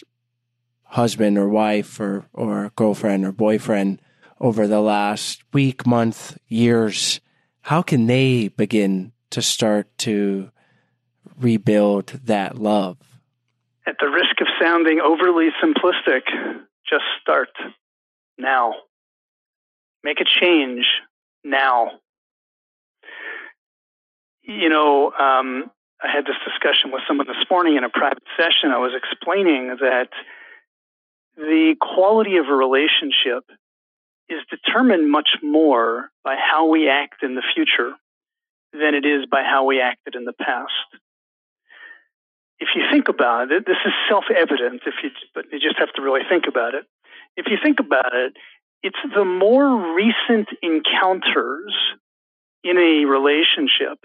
husband 0.90 1.38
or 1.38 1.48
wife 1.48 1.98
or 1.98 2.24
or 2.32 2.70
girlfriend 2.76 3.24
or 3.24 3.32
boyfriend 3.32 4.00
over 4.40 4.66
the 4.66 4.80
last 4.80 5.42
week 5.52 5.86
month 5.86 6.38
years 6.48 7.20
how 7.62 7.82
can 7.82 8.06
they 8.06 8.48
begin 8.48 9.12
to 9.30 9.42
start 9.42 9.86
to 9.98 10.50
rebuild 11.38 12.08
that 12.24 12.58
love? 12.58 12.96
At 13.86 13.96
the 14.00 14.08
risk 14.08 14.40
of 14.40 14.46
sounding 14.60 15.00
overly 15.00 15.48
simplistic, 15.62 16.22
just 16.88 17.04
start 17.20 17.50
now. 18.38 18.74
Make 20.02 20.20
a 20.20 20.24
change 20.24 20.86
now. 21.44 21.92
You 24.42 24.68
know, 24.68 25.12
um, 25.12 25.70
I 26.02 26.10
had 26.10 26.24
this 26.24 26.36
discussion 26.44 26.90
with 26.90 27.02
someone 27.06 27.26
this 27.26 27.44
morning 27.50 27.76
in 27.76 27.84
a 27.84 27.90
private 27.90 28.24
session. 28.36 28.70
I 28.72 28.78
was 28.78 28.92
explaining 28.96 29.76
that 29.80 30.08
the 31.40 31.74
quality 31.80 32.36
of 32.36 32.46
a 32.48 32.54
relationship 32.54 33.44
is 34.28 34.40
determined 34.50 35.10
much 35.10 35.30
more 35.42 36.10
by 36.22 36.36
how 36.36 36.68
we 36.68 36.88
act 36.88 37.22
in 37.22 37.34
the 37.34 37.42
future 37.54 37.92
than 38.72 38.94
it 38.94 39.04
is 39.04 39.26
by 39.26 39.42
how 39.42 39.64
we 39.64 39.80
acted 39.80 40.14
in 40.14 40.24
the 40.24 40.34
past. 40.34 40.70
If 42.60 42.68
you 42.76 42.82
think 42.92 43.08
about 43.08 43.50
it, 43.50 43.66
this 43.66 43.78
is 43.86 43.92
self-evident. 44.08 44.82
If 44.86 44.94
you, 45.02 45.10
but 45.34 45.46
you 45.50 45.58
just 45.58 45.78
have 45.78 45.92
to 45.94 46.02
really 46.02 46.20
think 46.28 46.44
about 46.46 46.74
it. 46.74 46.84
If 47.36 47.46
you 47.48 47.56
think 47.62 47.80
about 47.80 48.14
it, 48.14 48.34
it's 48.82 48.98
the 49.14 49.24
more 49.24 49.94
recent 49.94 50.48
encounters 50.62 51.74
in 52.62 52.76
a 52.76 53.06
relationship 53.06 53.98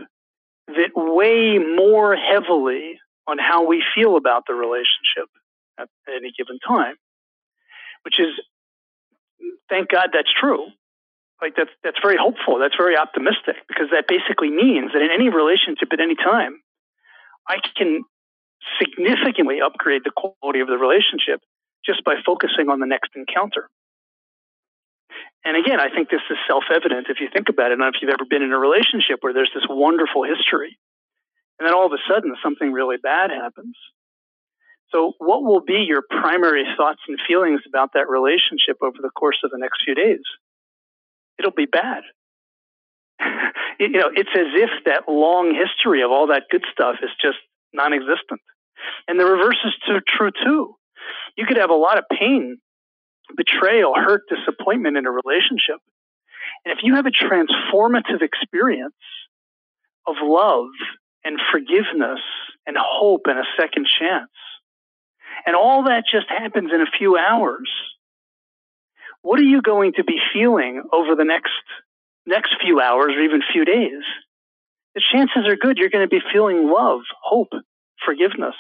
that 0.68 0.92
weigh 0.96 1.60
more 1.60 2.16
heavily 2.16 2.98
on 3.28 3.38
how 3.38 3.68
we 3.68 3.84
feel 3.94 4.16
about 4.16 4.44
the 4.48 4.54
relationship 4.54 5.30
at 5.78 5.90
any 6.08 6.32
given 6.38 6.60
time, 6.66 6.96
which 8.06 8.20
is, 8.20 8.30
thank 9.70 9.90
God 9.90 10.10
that's 10.14 10.32
true 10.32 10.68
like 11.42 11.56
that's 11.56 11.72
that's 11.84 12.00
very 12.02 12.18
hopeful. 12.18 12.60
That's 12.60 12.76
very 12.78 12.96
optimistic 12.96 13.60
because 13.68 13.92
that 13.92 14.08
basically 14.08 14.50
means 14.50 14.94
that 14.94 15.02
in 15.02 15.12
any 15.12 15.30
relationship 15.30 15.92
at 15.92 16.00
any 16.00 16.16
time, 16.16 16.62
I 17.48 17.60
can 17.76 18.04
significantly 18.80 19.60
upgrade 19.62 20.04
the 20.04 20.16
quality 20.16 20.60
of 20.60 20.68
the 20.68 20.78
relationship 20.78 21.42
just 21.86 22.04
by 22.04 22.16
focusing 22.26 22.70
on 22.70 22.80
the 22.80 22.88
next 22.88 23.12
encounter. 23.16 23.70
And 25.46 25.54
again, 25.54 25.80
I 25.80 25.94
think 25.94 26.10
this 26.10 26.26
is 26.32 26.38
self-evident 26.50 27.06
if 27.10 27.22
you 27.22 27.30
think 27.30 27.50
about 27.50 27.70
it. 27.70 27.78
Don't 27.78 27.86
know 27.86 27.94
if 27.94 28.02
you've 28.02 28.10
ever 28.10 28.26
been 28.26 28.42
in 28.42 28.52
a 28.52 28.58
relationship 28.58 29.22
where 29.22 29.34
there's 29.34 29.54
this 29.54 29.68
wonderful 29.70 30.24
history, 30.24 30.80
and 31.60 31.68
then 31.68 31.76
all 31.76 31.86
of 31.86 31.94
a 31.94 32.02
sudden 32.10 32.34
something 32.42 32.72
really 32.72 32.98
bad 32.98 33.30
happens. 33.30 33.78
So, 34.96 35.12
what 35.18 35.44
will 35.44 35.60
be 35.60 35.84
your 35.86 36.04
primary 36.10 36.64
thoughts 36.78 37.02
and 37.10 37.20
feelings 37.28 37.60
about 37.68 37.92
that 37.96 38.08
relationship 38.08 38.78
over 38.82 38.96
the 39.02 39.10
course 39.10 39.40
of 39.44 39.52
the 39.52 39.58
next 39.58 39.84
few 39.84 39.94
days? 39.94 40.24
it'll 41.38 41.52
be 41.52 41.66
bad. 41.66 42.04
you 43.80 43.90
know, 43.90 44.10
it's 44.14 44.30
as 44.34 44.52
if 44.54 44.70
that 44.86 45.04
long 45.08 45.54
history 45.54 46.02
of 46.04 46.12
all 46.12 46.28
that 46.28 46.44
good 46.50 46.64
stuff 46.72 46.96
is 47.04 47.10
just 47.22 47.38
non-existent. 47.74 48.42
And 49.08 49.20
the 49.20 49.26
reverse 49.26 49.58
is 49.66 49.74
true 50.08 50.32
too. 50.32 50.76
You 51.38 51.46
could 51.46 51.58
have 51.58 51.70
a 51.70 51.76
lot 51.76 51.98
of 51.98 52.06
pain, 52.10 52.58
betrayal, 53.36 53.94
hurt, 53.96 54.22
disappointment 54.30 54.98
in 54.98 55.06
a 55.06 55.12
relationship. 55.12 55.80
And 56.64 56.78
if 56.78 56.80
you 56.84 56.96
have 56.96 57.06
a 57.06 57.12
transformative 57.12 58.22
experience 58.22 58.94
of 60.08 60.16
love 60.22 60.68
and 61.24 61.40
forgiveness 61.52 62.22
and 62.66 62.78
hope 62.80 63.22
and 63.26 63.40
a 63.40 63.46
second 63.60 63.88
chance, 64.00 64.30
and 65.46 65.56
all 65.56 65.84
that 65.84 66.04
just 66.12 66.28
happens 66.30 66.72
in 66.74 66.82
a 66.82 66.98
few 66.98 67.18
hours, 67.18 67.70
what 69.22 69.40
are 69.40 69.44
you 69.44 69.62
going 69.62 69.94
to 69.94 70.04
be 70.04 70.20
feeling 70.34 70.84
over 70.94 71.16
the 71.16 71.26
next 71.26 71.52
next 72.26 72.56
few 72.62 72.80
hours 72.80 73.14
or 73.16 73.22
even 73.22 73.42
few 73.52 73.66
days? 73.66 74.04
The 74.94 75.02
chances 75.12 75.48
are 75.48 75.56
good 75.56 75.78
you're 75.78 75.90
going 75.90 76.08
to 76.08 76.10
be 76.10 76.22
feeling 76.32 76.70
love, 76.70 77.02
hope, 77.22 77.52
forgiveness. 78.06 78.56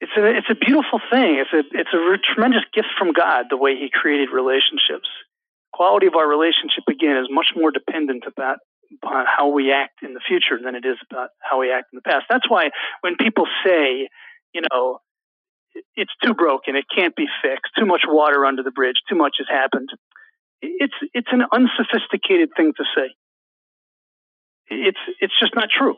It's 0.00 0.12
a 0.16 0.26
it's 0.26 0.50
a 0.50 0.56
beautiful 0.56 1.00
thing. 1.10 1.38
It's 1.38 1.52
a 1.52 1.62
it's 1.78 1.94
a 1.94 2.18
tremendous 2.34 2.64
gift 2.74 2.88
from 2.98 3.12
God 3.12 3.46
the 3.48 3.56
way 3.56 3.76
He 3.76 3.88
created 3.92 4.30
relationships. 4.34 5.08
Quality 5.72 6.06
of 6.06 6.16
our 6.16 6.28
relationship 6.28 6.84
again 6.88 7.16
is 7.16 7.28
much 7.30 7.54
more 7.54 7.70
dependent 7.70 8.24
about 8.26 8.58
upon 9.02 9.24
how 9.24 9.48
we 9.48 9.72
act 9.72 10.02
in 10.02 10.14
the 10.14 10.20
future 10.20 10.58
than 10.62 10.74
it 10.74 10.84
is 10.84 10.98
about 11.10 11.30
how 11.38 11.60
we 11.60 11.72
act 11.72 11.86
in 11.92 11.96
the 11.96 12.02
past. 12.02 12.26
That's 12.28 12.50
why 12.50 12.70
when 13.00 13.16
people 13.16 13.46
say, 13.64 14.08
you 14.52 14.62
know, 14.70 14.98
it's 15.96 16.12
too 16.24 16.34
broken. 16.34 16.76
It 16.76 16.84
can't 16.94 17.14
be 17.14 17.26
fixed. 17.42 17.72
Too 17.78 17.86
much 17.86 18.02
water 18.06 18.44
under 18.44 18.62
the 18.62 18.70
bridge. 18.70 18.96
Too 19.08 19.16
much 19.16 19.36
has 19.38 19.46
happened. 19.48 19.88
It's 20.60 20.94
it's 21.12 21.28
an 21.32 21.42
unsophisticated 21.52 22.50
thing 22.56 22.72
to 22.76 22.84
say. 22.96 23.14
It's 24.68 24.98
it's 25.20 25.34
just 25.40 25.54
not 25.54 25.68
true. 25.76 25.96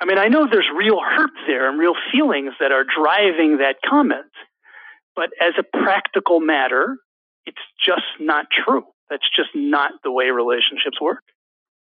I 0.00 0.04
mean, 0.04 0.18
I 0.18 0.28
know 0.28 0.48
there's 0.50 0.68
real 0.76 0.98
hurt 1.00 1.30
there 1.46 1.68
and 1.68 1.78
real 1.78 1.94
feelings 2.10 2.54
that 2.58 2.72
are 2.72 2.82
driving 2.84 3.58
that 3.58 3.76
comment, 3.88 4.32
but 5.14 5.30
as 5.40 5.54
a 5.56 5.62
practical 5.62 6.40
matter, 6.40 6.96
it's 7.46 7.62
just 7.86 8.02
not 8.18 8.46
true. 8.50 8.82
That's 9.08 9.28
just 9.36 9.50
not 9.54 9.92
the 10.02 10.10
way 10.10 10.30
relationships 10.30 11.00
work. 11.00 11.22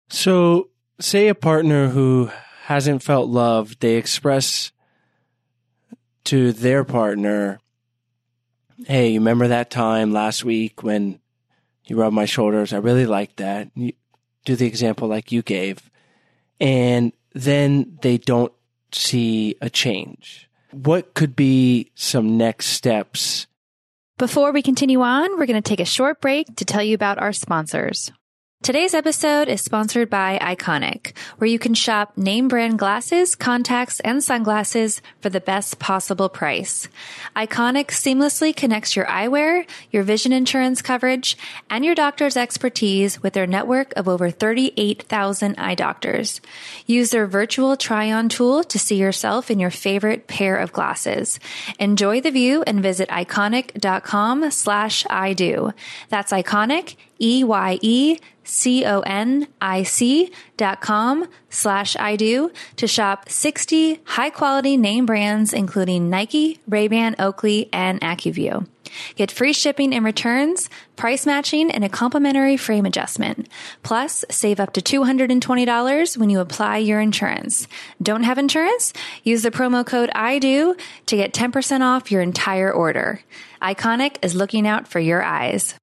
So, 0.09 0.69
say 0.99 1.29
a 1.29 1.35
partner 1.35 1.89
who 1.89 2.29
hasn't 2.63 3.03
felt 3.03 3.29
loved, 3.29 3.79
they 3.79 3.95
express 3.95 4.72
to 6.25 6.53
their 6.53 6.83
partner, 6.83 7.59
Hey, 8.85 9.09
you 9.09 9.19
remember 9.19 9.47
that 9.47 9.69
time 9.69 10.11
last 10.11 10.43
week 10.43 10.83
when 10.83 11.19
you 11.85 11.95
rubbed 11.95 12.15
my 12.15 12.25
shoulders? 12.25 12.73
I 12.73 12.77
really 12.77 13.05
liked 13.05 13.37
that. 13.37 13.69
You 13.75 13.93
do 14.45 14.55
the 14.55 14.65
example 14.65 15.07
like 15.07 15.31
you 15.31 15.41
gave. 15.41 15.89
And 16.59 17.13
then 17.33 17.97
they 18.01 18.17
don't 18.17 18.51
see 18.91 19.55
a 19.61 19.69
change. 19.69 20.49
What 20.71 21.13
could 21.13 21.35
be 21.35 21.91
some 21.95 22.37
next 22.37 22.67
steps? 22.67 23.47
Before 24.17 24.51
we 24.51 24.61
continue 24.61 25.01
on, 25.01 25.37
we're 25.37 25.45
going 25.45 25.61
to 25.61 25.69
take 25.69 25.79
a 25.79 25.85
short 25.85 26.19
break 26.19 26.55
to 26.55 26.65
tell 26.65 26.83
you 26.83 26.95
about 26.95 27.19
our 27.19 27.33
sponsors. 27.33 28.11
Today's 28.63 28.93
episode 28.93 29.49
is 29.49 29.59
sponsored 29.59 30.09
by 30.09 30.39
Eyeconic, 30.39 31.17
where 31.37 31.49
you 31.49 31.59
can 31.59 31.73
shop 31.73 32.17
name 32.17 32.47
brand 32.47 32.79
glasses, 32.79 33.35
contacts, 33.35 33.99
and 33.99 34.23
sunglasses 34.23 35.01
for 35.19 35.29
the 35.29 35.41
best 35.41 35.79
possible 35.79 36.29
price. 36.29 36.87
Eyeconic 37.35 37.87
seamlessly 37.87 38.55
connects 38.55 38.95
your 38.95 39.05
eyewear, 39.07 39.67
your 39.91 40.03
vision 40.03 40.31
insurance 40.31 40.81
coverage, 40.81 41.37
and 41.69 41.83
your 41.83 41.93
doctor's 41.93 42.37
expertise 42.37 43.21
with 43.21 43.33
their 43.33 43.45
network 43.45 43.91
of 43.97 44.07
over 44.07 44.31
38,000 44.31 45.55
eye 45.57 45.75
doctors. 45.75 46.39
Use 46.85 47.09
their 47.09 47.27
virtual 47.27 47.75
try 47.75 48.13
on 48.13 48.29
tool 48.29 48.63
to 48.63 48.79
see 48.79 48.95
yourself 48.95 49.51
in 49.51 49.59
your 49.59 49.71
favorite 49.71 50.27
pair 50.27 50.55
of 50.55 50.71
glasses. 50.71 51.37
Enjoy 51.79 52.21
the 52.21 52.31
view 52.31 52.63
and 52.65 52.81
visit 52.81 53.09
eyeconic.com 53.09 54.51
slash 54.51 55.05
I 55.09 55.33
do. 55.33 55.73
That's 56.07 56.31
eyeconic, 56.31 56.95
E 57.23 57.43
Y 57.43 57.79
E 57.81 58.19
C 58.43 58.85
O 58.85 58.99
N 58.99 59.47
I 59.61 59.83
C 59.83 60.31
dot 60.57 60.81
com 60.81 61.27
slash 61.49 61.95
I 61.95 62.17
do 62.17 62.51
to 62.75 62.87
shop 62.87 63.29
60 63.29 64.01
high 64.03 64.29
quality 64.29 64.75
name 64.75 65.05
brands, 65.05 65.53
including 65.53 66.09
Nike, 66.09 66.59
Ray-Ban, 66.67 67.15
Oakley, 67.19 67.69
and 67.71 68.01
AccuView. 68.01 68.67
Get 69.15 69.31
free 69.31 69.53
shipping 69.53 69.93
and 69.93 70.05
returns, 70.05 70.69
price 70.97 71.25
matching, 71.25 71.71
and 71.71 71.83
a 71.83 71.89
complimentary 71.89 72.57
frame 72.57 72.85
adjustment. 72.85 73.47
Plus, 73.81 74.23
save 74.29 74.59
up 74.59 74.73
to 74.73 74.81
$220 74.81 76.17
when 76.17 76.29
you 76.29 76.39
apply 76.41 76.77
your 76.77 76.99
insurance. 76.99 77.67
Don't 78.01 78.23
have 78.23 78.37
insurance? 78.37 78.93
Use 79.23 79.41
the 79.41 79.51
promo 79.51 79.85
code 79.85 80.11
I 80.13 80.37
do 80.39 80.75
to 81.07 81.15
get 81.15 81.33
10% 81.33 81.81
off 81.81 82.11
your 82.11 82.21
entire 82.21 82.71
order. 82.71 83.21
Eyeconic 83.61 84.19
is 84.21 84.35
looking 84.35 84.67
out 84.67 84.87
for 84.87 84.99
your 84.99 85.23
eyes. 85.23 85.75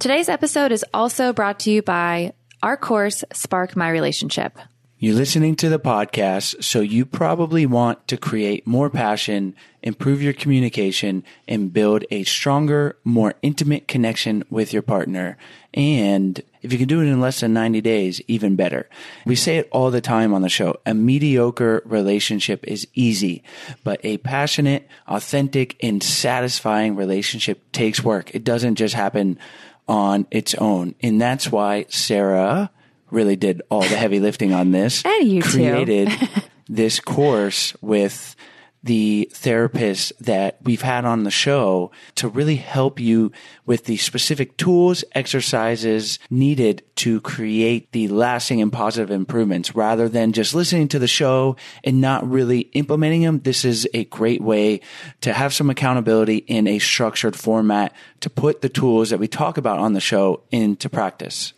Today's 0.00 0.30
episode 0.30 0.72
is 0.72 0.82
also 0.94 1.34
brought 1.34 1.60
to 1.60 1.70
you 1.70 1.82
by 1.82 2.32
our 2.62 2.78
course, 2.78 3.22
Spark 3.34 3.76
My 3.76 3.90
Relationship. 3.90 4.58
You're 4.98 5.14
listening 5.14 5.56
to 5.56 5.68
the 5.68 5.78
podcast, 5.78 6.64
so 6.64 6.80
you 6.80 7.04
probably 7.04 7.66
want 7.66 8.08
to 8.08 8.16
create 8.16 8.66
more 8.66 8.88
passion, 8.88 9.54
improve 9.82 10.22
your 10.22 10.32
communication, 10.32 11.22
and 11.46 11.70
build 11.70 12.06
a 12.10 12.24
stronger, 12.24 12.96
more 13.04 13.34
intimate 13.42 13.88
connection 13.88 14.42
with 14.48 14.72
your 14.72 14.80
partner. 14.80 15.36
And 15.74 16.40
if 16.62 16.72
you 16.72 16.78
can 16.78 16.88
do 16.88 17.02
it 17.02 17.06
in 17.06 17.20
less 17.20 17.40
than 17.40 17.52
90 17.52 17.82
days, 17.82 18.22
even 18.26 18.56
better. 18.56 18.88
We 19.26 19.36
say 19.36 19.58
it 19.58 19.68
all 19.70 19.90
the 19.90 20.00
time 20.00 20.32
on 20.32 20.40
the 20.40 20.48
show. 20.48 20.78
A 20.86 20.94
mediocre 20.94 21.82
relationship 21.84 22.64
is 22.66 22.88
easy, 22.94 23.42
but 23.84 24.00
a 24.02 24.16
passionate, 24.18 24.88
authentic, 25.06 25.76
and 25.82 26.02
satisfying 26.02 26.96
relationship 26.96 27.70
takes 27.72 28.02
work. 28.02 28.34
It 28.34 28.44
doesn't 28.44 28.76
just 28.76 28.94
happen 28.94 29.38
on 29.90 30.24
its 30.30 30.54
own. 30.54 30.94
And 31.02 31.20
that's 31.20 31.50
why 31.50 31.84
Sarah 31.88 32.70
really 33.10 33.34
did 33.34 33.60
all 33.70 33.82
the 33.82 33.96
heavy 33.96 34.20
lifting 34.20 34.54
on 34.54 34.70
this. 34.70 35.04
And 35.04 35.28
you 35.28 35.42
created 35.42 36.08
this 36.68 37.00
course 37.00 37.74
with 37.80 38.36
the 38.82 39.30
therapists 39.32 40.12
that 40.18 40.58
we've 40.62 40.80
had 40.80 41.04
on 41.04 41.24
the 41.24 41.30
show 41.30 41.90
to 42.14 42.28
really 42.28 42.56
help 42.56 42.98
you 42.98 43.30
with 43.66 43.84
the 43.84 43.98
specific 43.98 44.56
tools, 44.56 45.04
exercises 45.12 46.18
needed 46.30 46.82
to 46.96 47.20
create 47.20 47.92
the 47.92 48.08
lasting 48.08 48.62
and 48.62 48.72
positive 48.72 49.10
improvements 49.10 49.74
rather 49.74 50.08
than 50.08 50.32
just 50.32 50.54
listening 50.54 50.88
to 50.88 50.98
the 50.98 51.08
show 51.08 51.56
and 51.84 52.00
not 52.00 52.28
really 52.28 52.60
implementing 52.72 53.22
them. 53.22 53.40
This 53.40 53.64
is 53.64 53.86
a 53.92 54.04
great 54.06 54.40
way 54.40 54.80
to 55.20 55.32
have 55.32 55.52
some 55.52 55.68
accountability 55.68 56.38
in 56.38 56.66
a 56.66 56.78
structured 56.78 57.36
format 57.36 57.94
to 58.20 58.30
put 58.30 58.62
the 58.62 58.68
tools 58.68 59.10
that 59.10 59.18
we 59.18 59.28
talk 59.28 59.58
about 59.58 59.78
on 59.78 59.92
the 59.92 60.00
show 60.00 60.42
into 60.50 60.88
practice. 60.88 61.52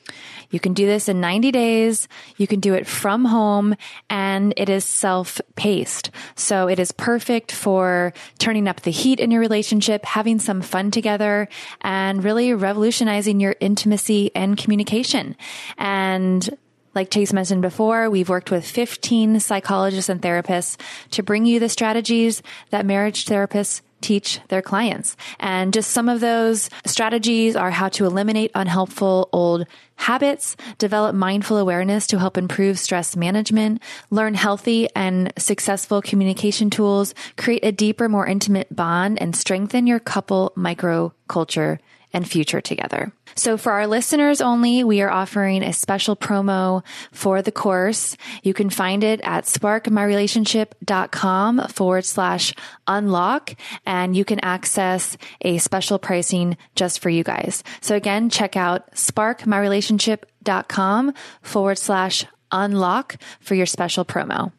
You 0.53 0.61
can 0.61 0.75
do 0.75 0.87
this 0.87 1.09
in 1.09 1.21
90 1.21 1.51
days. 1.51 2.07
You 2.37 2.47
can 2.47 2.61
do 2.61 2.75
it 2.75 2.87
from 2.87 3.25
home 3.25 3.75
and 4.09 4.55
it 4.57 4.69
is 4.69 4.85
self 4.85 5.41
paced. 5.57 6.11
So 6.37 6.69
it 6.69 6.79
is 6.79 6.93
perfect 6.93 7.51
for 7.51 8.13
turning 8.39 8.69
up 8.69 8.83
the 8.83 8.93
heat 8.93 9.19
in 9.19 9.33
your 9.33 9.41
relationship, 9.41 10.05
having 10.05 10.39
some 10.39 10.63
fun 10.63 10.93
together 10.93 11.49
and 11.81 12.23
really 12.23 12.55
revolutionizing 12.55 13.41
your 13.41 13.57
intimacy 13.59 14.31
and 14.35 14.57
communication. 14.57 15.37
And 15.79 16.49
like 16.95 17.11
Chase 17.11 17.33
mentioned 17.33 17.63
before, 17.63 18.11
we've 18.11 18.29
worked 18.29 18.51
with 18.51 18.67
15 18.67 19.41
psychologists 19.41 20.11
and 20.11 20.21
therapists 20.21 20.79
to 21.13 21.23
bring 21.23 21.47
you 21.47 21.59
the 21.59 21.71
strategies 21.71 22.43
that 22.69 22.85
marriage 22.85 23.25
therapists 23.25 23.81
teach 24.03 24.41
their 24.49 24.63
clients. 24.63 25.17
And 25.41 25.73
just 25.73 25.91
some 25.91 26.09
of 26.09 26.21
those 26.21 26.69
strategies 26.85 27.57
are 27.57 27.71
how 27.71 27.89
to 27.91 28.05
eliminate 28.05 28.51
unhelpful 28.55 29.29
old 29.33 29.67
habits, 29.97 30.57
develop 30.79 31.15
mindful 31.15 31.59
awareness 31.59 32.07
to 32.09 32.19
help 32.19 32.37
improve 32.37 32.79
stress 32.79 33.17
management, 33.17 33.81
learn 34.11 34.35
healthy 34.35 34.89
and 34.97 35.33
successful 35.39 36.03
communication 36.03 36.71
tools, 36.71 37.15
create 37.37 37.65
a 37.65 37.73
deeper, 37.73 38.09
more 38.09 38.27
intimate 38.27 38.75
bond, 38.75 39.21
and 39.21 39.37
strengthen 39.37 39.87
your 39.87 40.01
couple 40.01 40.53
microculture 40.57 41.79
and 42.13 42.29
future 42.29 42.61
together. 42.61 43.13
So 43.35 43.57
for 43.57 43.73
our 43.73 43.87
listeners 43.87 44.41
only, 44.41 44.83
we 44.85 45.01
are 45.03 45.11
offering 45.11 45.63
a 45.63 45.73
special 45.73 46.17
promo 46.17 46.83
for 47.13 47.41
the 47.43 47.53
course. 47.53 48.17
You 48.43 48.53
can 48.55 48.71
find 48.71 49.05
it 49.05 49.21
at 49.23 49.45
sparkmyrelationship.com 49.45 51.69
forward 51.69 52.05
slash 52.05 52.55
unlock 52.87 53.55
and 53.87 54.17
you 54.17 54.25
can 54.25 54.41
access 54.41 55.17
a 55.41 55.59
special 55.59 55.99
pricing 55.99 56.57
just 56.75 57.01
for 57.01 57.11
you 57.11 57.23
guys. 57.25 57.63
So 57.81 57.95
again, 57.97 58.29
check 58.31 58.57
out 58.57 58.91
sparkmyrelationship.com 58.93 61.15
forward 61.43 61.79
slash 61.79 62.25
unlock 62.51 63.17
for 63.41 63.55
your 63.55 63.67
special 63.67 64.05
promo. 64.05 64.51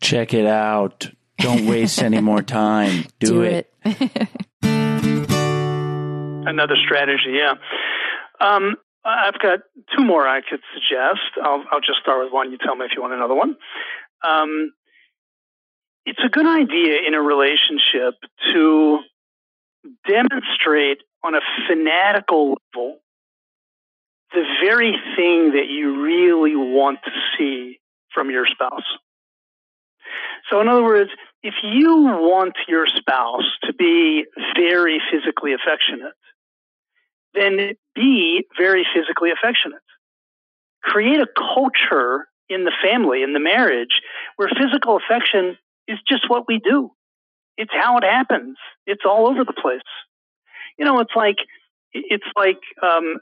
Check 0.00 0.32
it 0.34 0.46
out. 0.46 1.10
Don't 1.38 1.66
waste 1.66 2.02
any 2.02 2.20
more 2.20 2.42
time. 2.42 3.04
Do, 3.18 3.26
Do 3.26 3.42
it. 3.42 3.72
it. 3.84 4.28
Another 6.46 6.76
strategy, 6.76 7.32
yeah. 7.32 7.54
Um, 8.40 8.76
I've 9.04 9.38
got 9.38 9.60
two 9.96 10.04
more 10.04 10.26
I 10.26 10.40
could 10.40 10.60
suggest. 10.74 11.38
I'll, 11.42 11.64
I'll 11.70 11.80
just 11.80 12.00
start 12.00 12.22
with 12.24 12.32
one. 12.32 12.52
You 12.52 12.58
tell 12.58 12.76
me 12.76 12.84
if 12.84 12.92
you 12.94 13.02
want 13.02 13.14
another 13.14 13.34
one. 13.34 13.56
Um, 14.22 14.72
it's 16.04 16.20
a 16.24 16.28
good 16.28 16.46
idea 16.46 16.98
in 17.06 17.14
a 17.14 17.20
relationship 17.20 18.14
to 18.52 18.98
demonstrate 20.06 20.98
on 21.22 21.34
a 21.34 21.40
fanatical 21.68 22.58
level 22.74 22.98
the 24.32 24.44
very 24.62 24.92
thing 25.16 25.52
that 25.52 25.66
you 25.68 26.02
really 26.02 26.54
want 26.54 26.98
to 27.04 27.10
see 27.36 27.78
from 28.14 28.30
your 28.30 28.46
spouse. 28.46 28.84
So, 30.50 30.60
in 30.60 30.68
other 30.68 30.82
words, 30.82 31.10
if 31.42 31.54
you 31.62 32.02
want 32.02 32.54
your 32.68 32.86
spouse 32.86 33.50
to 33.64 33.72
be 33.72 34.24
very 34.56 35.00
physically 35.10 35.54
affectionate, 35.54 36.14
then 37.34 37.72
be 37.94 38.44
very 38.58 38.86
physically 38.94 39.30
affectionate. 39.30 39.82
Create 40.82 41.20
a 41.20 41.26
culture 41.54 42.26
in 42.48 42.64
the 42.64 42.72
family, 42.82 43.22
in 43.22 43.32
the 43.32 43.40
marriage, 43.40 44.00
where 44.36 44.48
physical 44.48 44.98
affection 44.98 45.56
is 45.86 45.98
just 46.08 46.28
what 46.28 46.46
we 46.48 46.58
do. 46.58 46.90
It's 47.56 47.72
how 47.72 47.98
it 47.98 48.04
happens. 48.04 48.56
It's 48.86 49.02
all 49.04 49.28
over 49.28 49.44
the 49.44 49.52
place. 49.52 49.80
You 50.78 50.84
know, 50.84 51.00
it's 51.00 51.14
like, 51.14 51.36
it's 51.92 52.24
like, 52.36 52.60
um, 52.82 53.16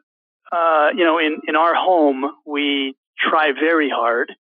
uh, 0.51 0.91
you 0.97 1.05
know, 1.05 1.19
in, 1.19 1.41
in 1.47 1.57
our 1.57 1.75
home, 1.75 2.25
we 2.47 2.97
try 3.19 3.53
very 3.53 3.91
hard. 3.91 4.33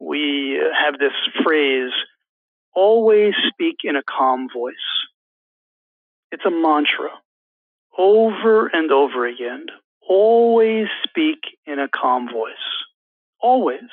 We 0.00 0.60
have 0.84 0.98
this 0.98 1.12
phrase, 1.42 1.92
always 2.78 3.34
speak 3.48 3.78
in 3.82 3.96
a 3.96 4.02
calm 4.04 4.48
voice. 4.54 4.74
It's 6.30 6.44
a 6.46 6.50
mantra 6.50 7.10
over 7.98 8.68
and 8.68 8.92
over 8.92 9.26
again. 9.26 9.66
Always 10.08 10.86
speak 11.02 11.40
in 11.66 11.80
a 11.80 11.88
calm 11.88 12.28
voice. 12.32 12.52
Always. 13.40 13.90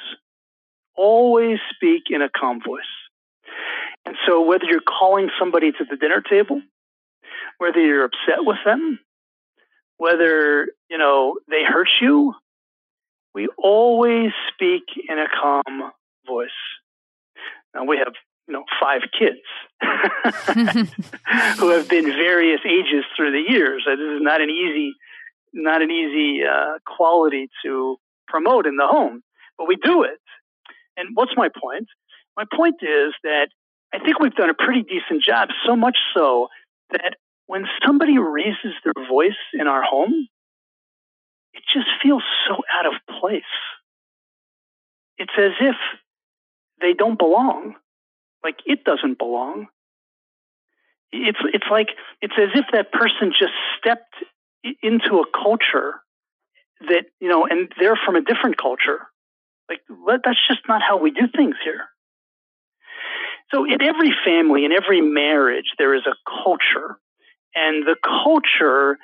Always 0.95 1.57
speak 1.73 2.03
in 2.11 2.21
a 2.21 2.29
calm 2.29 2.61
voice. 2.63 2.83
And 4.05 4.15
so 4.27 4.43
whether 4.43 4.65
you're 4.65 4.81
calling 4.81 5.29
somebody 5.39 5.71
to 5.71 5.85
the 5.89 5.97
dinner 5.97 6.21
table, 6.21 6.61
whether 7.57 7.79
you're 7.79 8.05
upset 8.05 8.41
with 8.41 8.59
them, 8.65 8.99
whether, 9.97 10.67
you 10.91 10.99
know, 10.99 11.39
they 11.49 11.63
hurt 11.63 11.89
you, 11.99 12.35
we 13.33 13.47
always 13.57 14.31
speak 14.53 14.83
in 15.09 15.17
a 15.17 15.27
calm 15.41 15.91
voice. 16.27 16.49
Now 17.73 17.85
we 17.85 17.97
have 17.97 18.13
you 18.47 18.53
know 18.53 18.63
five 18.79 19.01
kids 19.17 19.41
who 21.59 21.69
have 21.69 21.87
been 21.89 22.05
various 22.05 22.61
ages 22.65 23.03
through 23.15 23.31
the 23.31 23.51
years. 23.51 23.83
This 23.85 23.99
is 23.99 24.21
not 24.21 24.41
an 24.41 24.49
easy, 24.49 24.93
not 25.53 25.81
an 25.81 25.91
easy 25.91 26.43
uh, 26.45 26.79
quality 26.85 27.49
to 27.63 27.97
promote 28.27 28.65
in 28.65 28.77
the 28.77 28.87
home, 28.87 29.21
but 29.57 29.67
we 29.67 29.75
do 29.75 30.03
it. 30.03 30.19
And 30.97 31.09
what's 31.13 31.33
my 31.35 31.49
point? 31.49 31.87
my 32.37 32.45
point 32.53 32.75
is 32.81 33.13
that 33.23 33.47
I 33.93 33.99
think 33.99 34.19
we've 34.19 34.35
done 34.35 34.49
a 34.49 34.53
pretty 34.53 34.83
decent 34.83 35.23
job, 35.23 35.49
so 35.65 35.75
much 35.75 35.97
so 36.13 36.47
that 36.91 37.15
when 37.47 37.65
somebody 37.85 38.17
raises 38.17 38.73
their 38.83 39.07
voice 39.07 39.39
in 39.53 39.67
our 39.67 39.83
home, 39.83 40.27
it 41.53 41.63
just 41.73 41.87
feels 42.03 42.23
so 42.47 42.57
out 42.77 42.85
of 42.85 42.93
place. 43.19 43.43
It's 45.17 45.31
as 45.37 45.51
if 45.61 45.75
they 46.81 46.93
don't 46.93 47.17
belong, 47.17 47.75
like 48.45 48.59
it 48.65 48.83
doesn't 48.83 49.17
belong. 49.17 49.67
It's 51.11 51.39
it's 51.51 51.65
like 51.69 51.89
it's 52.21 52.35
as 52.37 52.49
if 52.53 52.65
that 52.73 52.91
person 52.91 53.33
just 53.37 53.53
stepped 53.79 54.13
into 54.83 55.19
a 55.19 55.25
culture 55.31 55.95
that 56.81 57.05
you 57.19 57.27
know, 57.27 57.47
and 57.47 57.71
they're 57.79 57.97
from 58.05 58.15
a 58.15 58.21
different 58.21 58.57
culture. 58.61 59.07
Like 59.67 59.81
that's 60.23 60.47
just 60.47 60.61
not 60.67 60.81
how 60.87 60.97
we 60.97 61.09
do 61.09 61.27
things 61.35 61.55
here. 61.63 61.85
So 63.51 63.65
in 63.65 63.81
every 63.81 64.13
family, 64.23 64.65
in 64.65 64.71
every 64.71 65.01
marriage, 65.01 65.73
there 65.79 65.95
is 65.95 66.03
a 66.05 66.15
culture, 66.43 66.99
and 67.55 67.85
the 67.85 67.95
culture 68.03 68.97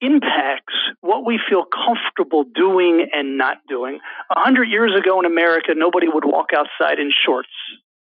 impacts 0.00 0.74
what 1.00 1.24
we 1.24 1.38
feel 1.48 1.64
comfortable 1.64 2.44
doing 2.44 3.06
and 3.12 3.38
not 3.38 3.58
doing. 3.68 4.00
A 4.34 4.40
hundred 4.40 4.68
years 4.68 4.92
ago 4.98 5.20
in 5.20 5.26
America, 5.26 5.72
nobody 5.76 6.08
would 6.08 6.24
walk 6.24 6.48
outside 6.56 6.98
in 6.98 7.12
shorts. 7.24 7.48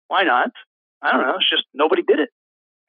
Why 0.09 0.23
not? 0.23 0.51
I 1.03 1.13
don't 1.13 1.23
know. 1.23 1.37
It's 1.37 1.51
just 1.51 1.65
nobody 1.75 2.03
did 2.03 2.21
it. 2.21 2.31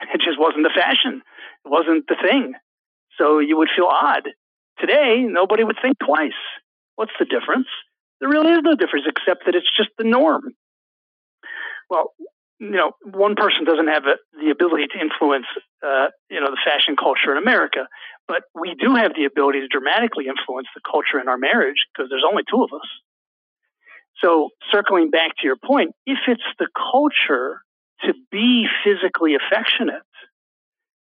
It 0.14 0.22
just 0.22 0.40
wasn't 0.40 0.64
the 0.64 0.74
fashion. 0.74 1.22
It 1.66 1.70
wasn't 1.70 2.06
the 2.08 2.16
thing. 2.22 2.54
So 3.18 3.40
you 3.40 3.58
would 3.58 3.70
feel 3.76 3.90
odd. 3.90 4.30
Today, 4.80 5.26
nobody 5.28 5.64
would 5.64 5.78
think 5.82 5.98
twice. 6.00 6.38
What's 6.96 7.18
the 7.20 7.26
difference? 7.26 7.68
There 8.20 8.30
really 8.30 8.52
is 8.52 8.62
no 8.64 8.76
difference 8.76 9.06
except 9.10 9.46
that 9.46 9.56
it's 9.56 9.70
just 9.76 9.90
the 9.98 10.04
norm. 10.04 10.54
Well, 11.90 12.14
you 12.60 12.72
know, 12.72 12.94
one 13.04 13.36
person 13.36 13.66
doesn't 13.66 13.88
have 13.88 14.06
a, 14.06 14.18
the 14.38 14.50
ability 14.50 14.88
to 14.94 15.00
influence, 15.00 15.46
uh, 15.86 16.10
you 16.30 16.42
know, 16.42 16.50
the 16.50 16.62
fashion 16.66 16.96
culture 16.98 17.32
in 17.32 17.38
America, 17.38 17.88
but 18.28 18.44
we 18.54 18.76
do 18.76 18.96
have 18.96 19.14
the 19.16 19.26
ability 19.26 19.62
to 19.62 19.68
dramatically 19.68 20.26
influence 20.26 20.68
the 20.74 20.82
culture 20.82 21.22
in 21.22 21.28
our 21.28 21.38
marriage 21.38 21.86
because 21.94 22.10
there's 22.10 22.26
only 22.28 22.44
two 22.50 22.64
of 22.64 22.70
us. 22.74 22.88
So, 24.22 24.50
circling 24.72 25.10
back 25.10 25.38
to 25.38 25.46
your 25.46 25.58
point, 25.58 25.92
if 26.06 26.18
it's 26.28 26.42
the 26.58 26.68
culture 26.92 27.62
to 28.02 28.14
be 28.32 28.68
physically 28.84 29.36
affectionate, 29.36 30.04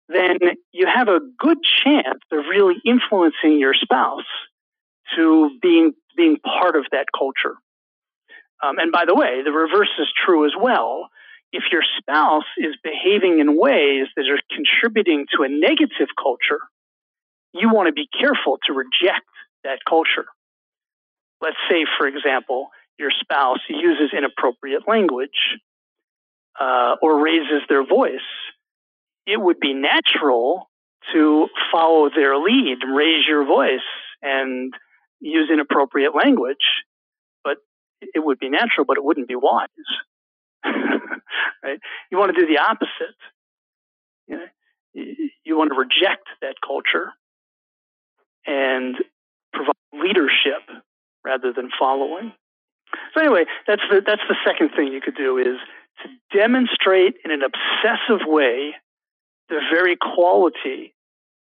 then 0.07 0.37
you 0.71 0.87
have 0.87 1.07
a 1.07 1.19
good 1.37 1.57
chance 1.83 2.19
of 2.31 2.45
really 2.49 2.75
influencing 2.85 3.59
your 3.59 3.73
spouse 3.73 4.25
to 5.15 5.49
being 5.61 5.93
being 6.15 6.37
part 6.39 6.75
of 6.75 6.85
that 6.91 7.05
culture. 7.17 7.55
Um, 8.63 8.77
and 8.77 8.91
by 8.91 9.05
the 9.05 9.15
way, 9.15 9.41
the 9.43 9.51
reverse 9.51 9.91
is 9.99 10.07
true 10.25 10.45
as 10.45 10.51
well. 10.59 11.09
If 11.51 11.63
your 11.71 11.83
spouse 11.97 12.47
is 12.57 12.75
behaving 12.83 13.39
in 13.39 13.57
ways 13.57 14.07
that 14.15 14.25
are 14.29 14.39
contributing 14.55 15.25
to 15.35 15.43
a 15.43 15.49
negative 15.49 16.09
culture, 16.21 16.61
you 17.53 17.69
want 17.73 17.87
to 17.87 17.93
be 17.93 18.07
careful 18.07 18.57
to 18.67 18.73
reject 18.73 19.27
that 19.63 19.79
culture. 19.87 20.25
Let's 21.41 21.57
say, 21.69 21.85
for 21.97 22.07
example, 22.07 22.69
your 23.01 23.11
spouse 23.19 23.59
uses 23.67 24.11
inappropriate 24.15 24.87
language 24.87 25.57
uh, 26.59 26.95
or 27.01 27.21
raises 27.21 27.63
their 27.67 27.85
voice. 27.85 28.29
It 29.25 29.41
would 29.41 29.59
be 29.59 29.73
natural 29.73 30.69
to 31.13 31.47
follow 31.71 32.09
their 32.15 32.37
lead, 32.37 32.77
raise 32.87 33.25
your 33.27 33.43
voice, 33.43 33.79
and 34.21 34.73
use 35.19 35.49
inappropriate 35.51 36.15
language. 36.15 36.85
But 37.43 37.57
it 38.01 38.23
would 38.23 38.39
be 38.39 38.49
natural, 38.49 38.85
but 38.85 38.97
it 38.97 39.03
wouldn't 39.03 39.27
be 39.27 39.35
wise. 39.35 39.67
right? 40.63 41.79
You 42.11 42.19
want 42.19 42.35
to 42.35 42.39
do 42.39 42.47
the 42.47 42.59
opposite. 42.59 43.17
You, 44.27 44.37
know, 44.37 45.15
you 45.43 45.57
want 45.57 45.71
to 45.71 45.77
reject 45.77 46.27
that 46.41 46.55
culture 46.65 47.11
and 48.45 48.95
provide 49.53 49.73
leadership 49.93 50.61
rather 51.25 51.51
than 51.53 51.69
following. 51.79 52.33
So 53.13 53.21
anyway, 53.21 53.45
that's 53.67 53.81
the 53.89 54.01
that's 54.05 54.21
the 54.27 54.35
second 54.45 54.71
thing 54.75 54.93
you 54.93 55.01
could 55.01 55.15
do 55.15 55.37
is 55.37 55.57
to 56.03 56.37
demonstrate 56.37 57.15
in 57.23 57.31
an 57.31 57.41
obsessive 57.43 58.25
way 58.25 58.73
the 59.49 59.59
very 59.71 59.97
quality 59.97 60.93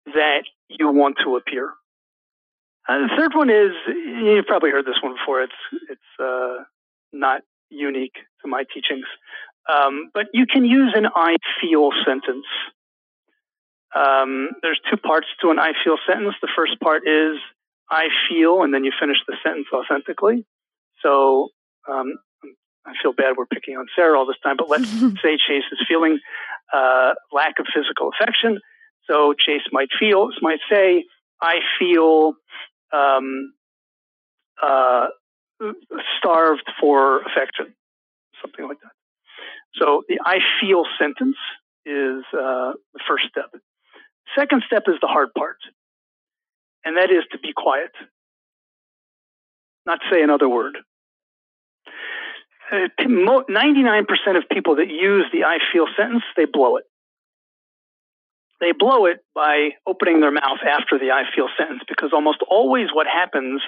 that 0.06 0.43
you 0.70 0.89
want 0.91 1.17
to 1.24 1.36
appear. 1.36 1.74
Uh, 2.88 3.00
the 3.00 3.10
third 3.17 3.34
one 3.34 3.50
is 3.50 3.72
you've 3.88 4.46
probably 4.46 4.70
heard 4.70 4.86
this 4.86 5.02
one 5.02 5.13
before. 5.13 5.41
It's 5.41 5.54
it's 5.89 6.22
uh, 6.24 6.63
not 7.12 7.41
unique 7.70 8.15
to 8.41 8.48
my 8.48 8.63
teachings, 8.74 9.06
um, 9.67 10.10
but 10.13 10.28
you 10.34 10.46
can 10.46 10.63
use 10.63 10.93
an 10.96 11.08
"I 11.13 11.36
feel" 11.60 11.89
sentence. 12.06 12.46
Um, 13.96 14.50
there's 14.62 14.80
two 14.89 14.98
parts 14.98 15.28
to 15.41 15.50
an 15.50 15.60
I 15.60 15.74
feel 15.84 15.98
sentence. 16.08 16.36
The 16.41 16.50
first 16.56 16.80
part 16.80 17.08
is 17.08 17.39
I 17.89 18.08
feel, 18.30 18.62
and 18.62 18.74
then 18.74 18.84
you 18.84 18.91
finish 18.98 19.17
the 19.28 19.36
sentence 19.43 19.67
authentically. 19.74 20.46
So 21.08 21.50
um, 21.89 22.13
I 22.86 22.93
feel 23.02 23.13
bad 23.13 23.36
we're 23.38 23.46
picking 23.46 23.76
on 23.76 23.86
Sarah 23.96 24.17
all 24.17 24.26
this 24.26 24.38
time, 24.43 24.56
but 24.58 24.70
let's 24.70 24.89
say 25.22 25.38
Chase 25.38 25.63
is 25.72 25.80
feeling 25.88 26.20
uh, 26.74 27.13
lack 27.32 27.54
of 27.60 27.65
physical 27.74 28.10
affection. 28.10 28.60
So 29.10 29.34
Chase 29.34 29.62
might 29.72 29.89
feel, 29.98 30.30
might 30.41 30.60
say, 30.70 31.06
I 31.41 31.60
feel 31.80 32.34
um, 32.91 33.54
uh, 34.62 35.08
starved 36.17 36.63
for 36.80 37.22
affection, 37.22 37.74
something 38.41 38.67
like 38.67 38.80
that. 38.82 38.91
So 39.76 40.04
the 40.10 40.20
I 40.26 40.39
feel 40.60 40.84
sentence 41.00 41.38
is 41.86 42.24
uh, 42.34 42.74
the 42.93 43.00
first 43.08 43.26
step. 43.30 43.52
Second 44.38 44.63
step 44.65 44.84
is 44.88 44.96
the 45.02 45.08
hard 45.08 45.30
part, 45.38 45.58
and 46.84 46.98
that 46.98 47.12
is 47.12 47.24
to 47.32 47.39
be 47.39 47.54
quiet, 47.56 47.91
not 49.86 50.00
say 50.12 50.22
another 50.22 50.50
word. 50.50 50.78
99% 52.71 53.47
uh, 53.47 54.38
of 54.38 54.43
people 54.52 54.76
that 54.78 54.89
use 54.89 55.26
the 55.32 55.45
I 55.45 55.60
feel 55.71 55.86
sentence, 55.97 56.23
they 56.36 56.45
blow 56.45 56.78
it. 56.78 56.86
They 58.60 58.71
blow 58.78 59.06
it 59.06 59.19
by 59.36 59.69
opening 59.86 60.19
their 60.19 60.32
mouth 60.32 60.60
after 60.67 60.97
the 60.97 61.12
I 61.12 61.23
feel 61.36 61.47
sentence 61.58 61.84
because 61.88 62.12
almost 62.12 62.39
always 62.50 62.88
what 62.91 63.06
happens 63.08 63.62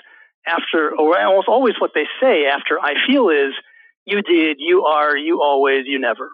after, 0.47 0.95
or 0.97 1.19
almost 1.21 1.47
always 1.47 1.75
what 1.79 1.91
they 1.93 2.05
say 2.19 2.45
after 2.45 2.79
I 2.79 2.93
feel 3.07 3.29
is, 3.29 3.53
you 4.05 4.21
did, 4.23 4.57
you 4.59 4.85
are, 4.85 5.15
you 5.15 5.41
always, 5.41 5.85
you 5.85 5.99
never 5.99 6.31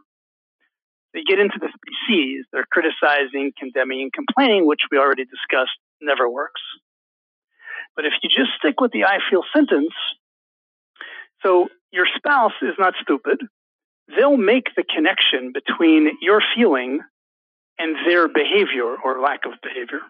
they 1.15 1.24
get 1.24 1.39
into 1.39 1.58
the 1.58 1.71
three 1.71 1.95
C's. 2.06 2.45
They're 2.52 2.67
criticizing, 2.69 3.54
condemning, 3.58 4.02
and 4.04 4.12
complaining, 4.12 4.67
which 4.67 4.82
we 4.91 5.00
already 5.00 5.24
discussed 5.24 5.80
never 6.02 6.30
works. 6.30 6.62
But 7.95 8.04
if 8.04 8.12
you 8.21 8.30
just 8.30 8.52
stick 8.60 8.82
with 8.82 8.91
the 8.91 9.06
I 9.06 9.19
feel 9.32 9.41
sentence, 9.56 9.95
so 11.45 11.67
your 11.91 12.08
spouse 12.15 12.53
is 12.62 12.75
not 12.79 12.93
stupid. 13.01 13.39
They'll 14.08 14.38
make 14.38 14.67
the 14.75 14.84
connection 14.84 15.53
between 15.53 16.17
your 16.21 16.41
feeling 16.55 16.99
and 17.77 17.95
their 18.08 18.27
behavior 18.27 18.95
or 19.03 19.21
lack 19.21 19.45
of 19.45 19.53
behavior. 19.62 20.01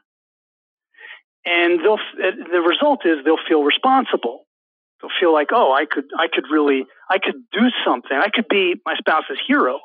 And 1.45 1.79
they'll, 1.79 1.99
the 2.17 2.61
result 2.61 3.05
is 3.05 3.17
they'll 3.23 3.37
feel 3.47 3.63
responsible. 3.63 4.45
They'll 5.01 5.11
feel 5.19 5.33
like, 5.33 5.49
oh, 5.51 5.73
I 5.73 5.85
could, 5.85 6.05
I 6.17 6.27
could 6.31 6.45
really, 6.51 6.85
I 7.09 7.19
could 7.19 7.35
do 7.51 7.67
something. 7.85 8.17
I 8.17 8.29
could 8.33 8.47
be 8.49 8.75
my 8.85 8.95
spouse's 8.97 9.37
hero. 9.47 9.79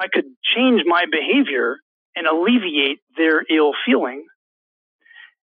I 0.00 0.08
could 0.12 0.24
change 0.42 0.82
my 0.86 1.04
behavior 1.10 1.76
and 2.16 2.26
alleviate 2.26 3.00
their 3.16 3.42
ill 3.50 3.72
feeling. 3.84 4.24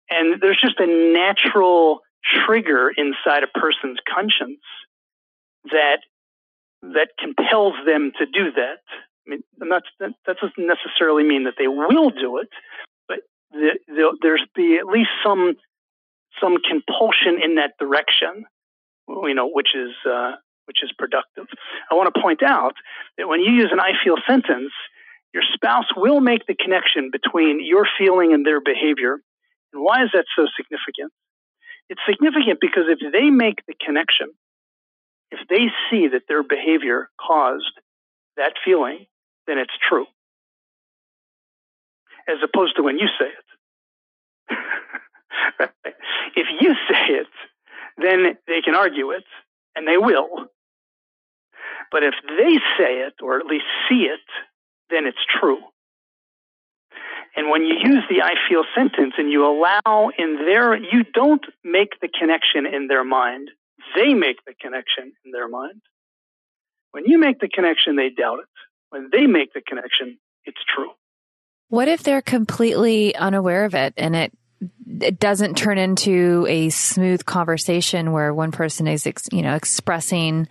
And 0.09 0.41
there's 0.41 0.59
just 0.61 0.79
a 0.79 0.87
natural 0.87 1.99
trigger 2.45 2.91
inside 2.95 3.43
a 3.43 3.59
person's 3.59 3.99
conscience 4.13 4.59
that 5.65 5.99
that 6.81 7.09
compels 7.19 7.73
them 7.85 8.11
to 8.19 8.25
do 8.25 8.51
that. 8.51 8.79
I 9.25 9.29
mean, 9.29 9.43
that, 9.59 9.83
that 9.99 10.37
doesn't 10.39 10.53
necessarily 10.57 11.23
mean 11.23 11.45
that 11.45 11.55
they 11.57 11.67
will 11.67 12.11
do 12.11 12.37
it, 12.37 12.47
but 13.07 13.19
the, 13.51 13.77
the, 13.87 14.17
there's 14.21 14.45
be 14.55 14.77
at 14.77 14.85
least 14.85 15.09
some 15.25 15.55
some 16.41 16.57
compulsion 16.57 17.41
in 17.43 17.55
that 17.55 17.73
direction, 17.79 18.45
you 19.07 19.33
know, 19.33 19.49
which 19.49 19.75
is 19.75 19.91
uh, 20.09 20.33
which 20.65 20.83
is 20.83 20.91
productive. 20.97 21.47
I 21.91 21.95
want 21.95 22.13
to 22.13 22.21
point 22.21 22.43
out 22.43 22.73
that 23.17 23.27
when 23.27 23.41
you 23.41 23.51
use 23.51 23.69
an 23.71 23.79
I 23.79 23.91
feel 24.03 24.15
sentence, 24.27 24.71
your 25.33 25.43
spouse 25.53 25.87
will 25.95 26.19
make 26.19 26.45
the 26.47 26.55
connection 26.55 27.09
between 27.11 27.65
your 27.65 27.87
feeling 27.97 28.33
and 28.33 28.45
their 28.45 28.61
behavior. 28.61 29.19
And 29.73 29.83
why 29.83 30.03
is 30.03 30.09
that 30.13 30.25
so 30.35 30.45
significant? 30.55 31.11
It's 31.89 32.01
significant 32.07 32.59
because 32.59 32.83
if 32.87 32.99
they 33.11 33.29
make 33.29 33.65
the 33.67 33.73
connection, 33.83 34.27
if 35.31 35.39
they 35.49 35.67
see 35.89 36.07
that 36.07 36.23
their 36.27 36.43
behavior 36.43 37.09
caused 37.19 37.73
that 38.37 38.53
feeling, 38.63 39.05
then 39.45 39.57
it's 39.57 39.73
true. 39.87 40.05
As 42.27 42.37
opposed 42.43 42.75
to 42.75 42.83
when 42.83 42.97
you 42.97 43.07
say 43.19 43.27
it. 43.27 44.57
right? 45.59 45.95
If 46.35 46.47
you 46.59 46.73
say 46.89 47.13
it, 47.15 47.27
then 47.97 48.37
they 48.47 48.61
can 48.61 48.75
argue 48.75 49.11
it, 49.11 49.23
and 49.75 49.87
they 49.87 49.97
will. 49.97 50.47
But 51.91 52.03
if 52.03 52.13
they 52.27 52.57
say 52.77 52.99
it, 53.07 53.15
or 53.21 53.39
at 53.39 53.45
least 53.45 53.65
see 53.89 54.03
it, 54.03 54.19
then 54.89 55.05
it's 55.05 55.17
true. 55.39 55.59
And 57.35 57.49
when 57.49 57.63
you 57.63 57.75
use 57.81 58.03
the 58.09 58.23
I 58.23 58.33
feel 58.49 58.63
sentence 58.75 59.13
and 59.17 59.31
you 59.31 59.45
allow 59.45 60.09
in 60.17 60.37
their, 60.37 60.75
you 60.75 61.03
don't 61.13 61.45
make 61.63 61.99
the 62.01 62.07
connection 62.07 62.65
in 62.65 62.87
their 62.87 63.03
mind. 63.03 63.51
They 63.95 64.13
make 64.13 64.43
the 64.45 64.53
connection 64.59 65.13
in 65.25 65.31
their 65.31 65.47
mind. 65.47 65.81
When 66.91 67.05
you 67.05 67.19
make 67.19 67.39
the 67.39 67.49
connection, 67.49 67.95
they 67.95 68.09
doubt 68.09 68.39
it. 68.39 68.45
When 68.89 69.09
they 69.11 69.27
make 69.27 69.53
the 69.53 69.61
connection, 69.61 70.17
it's 70.45 70.59
true. 70.73 70.91
What 71.69 71.87
if 71.87 72.03
they're 72.03 72.21
completely 72.21 73.15
unaware 73.15 73.65
of 73.65 73.75
it 73.75 73.93
and 73.97 74.15
it 74.15 74.31
it 74.99 75.19
doesn't 75.19 75.55
turn 75.55 75.77
into 75.77 76.47
a 76.49 76.69
smooth 76.69 77.23
conversation 77.25 78.11
where 78.11 78.33
one 78.33 78.51
person 78.51 78.87
is 78.87 79.05
ex, 79.05 79.27
you 79.31 79.41
know 79.41 79.53
expressing 79.53 80.47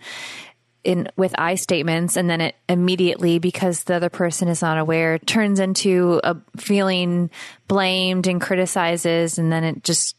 in 0.83 1.09
with 1.17 1.35
I 1.37 1.55
statements 1.55 2.15
and 2.15 2.29
then 2.29 2.39
it 2.39 2.55
immediately 2.69 3.39
because 3.39 3.83
the 3.83 3.95
other 3.95 4.09
person 4.09 4.47
is 4.47 4.61
not 4.61 4.77
aware 4.77 5.19
turns 5.19 5.59
into 5.59 6.21
a 6.23 6.37
feeling 6.55 7.29
blamed 7.67 8.27
and 8.27 8.39
criticizes 8.39 9.37
and 9.37 9.51
then 9.51 9.65
it 9.65 9.83
just 9.83 10.15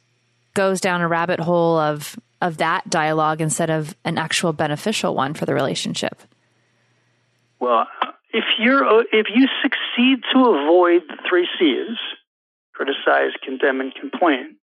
goes 0.53 0.81
down 0.81 1.01
a 1.01 1.09
rabbit 1.09 1.41
hole 1.41 1.79
of 1.79 2.19
of 2.41 2.59
that 2.59 2.89
dialogue 2.89 3.41
instead 3.41 3.71
of 3.71 3.97
an 4.05 4.19
actual 4.19 4.53
beneficial 4.53 5.15
one 5.15 5.35
for 5.35 5.47
the 5.47 5.55
relationship. 5.55 6.23
Well, 7.61 7.87
if 8.33 8.45
you're 8.59 9.03
if 9.13 9.27
you 9.35 9.47
succeed 9.63 10.23
to 10.33 10.39
avoid 10.39 11.03
the 11.09 11.17
three 11.29 11.49
C's, 11.59 11.97
criticize, 12.75 13.33
condemn, 13.45 13.81
and 13.81 13.95
complain, 13.95 14.57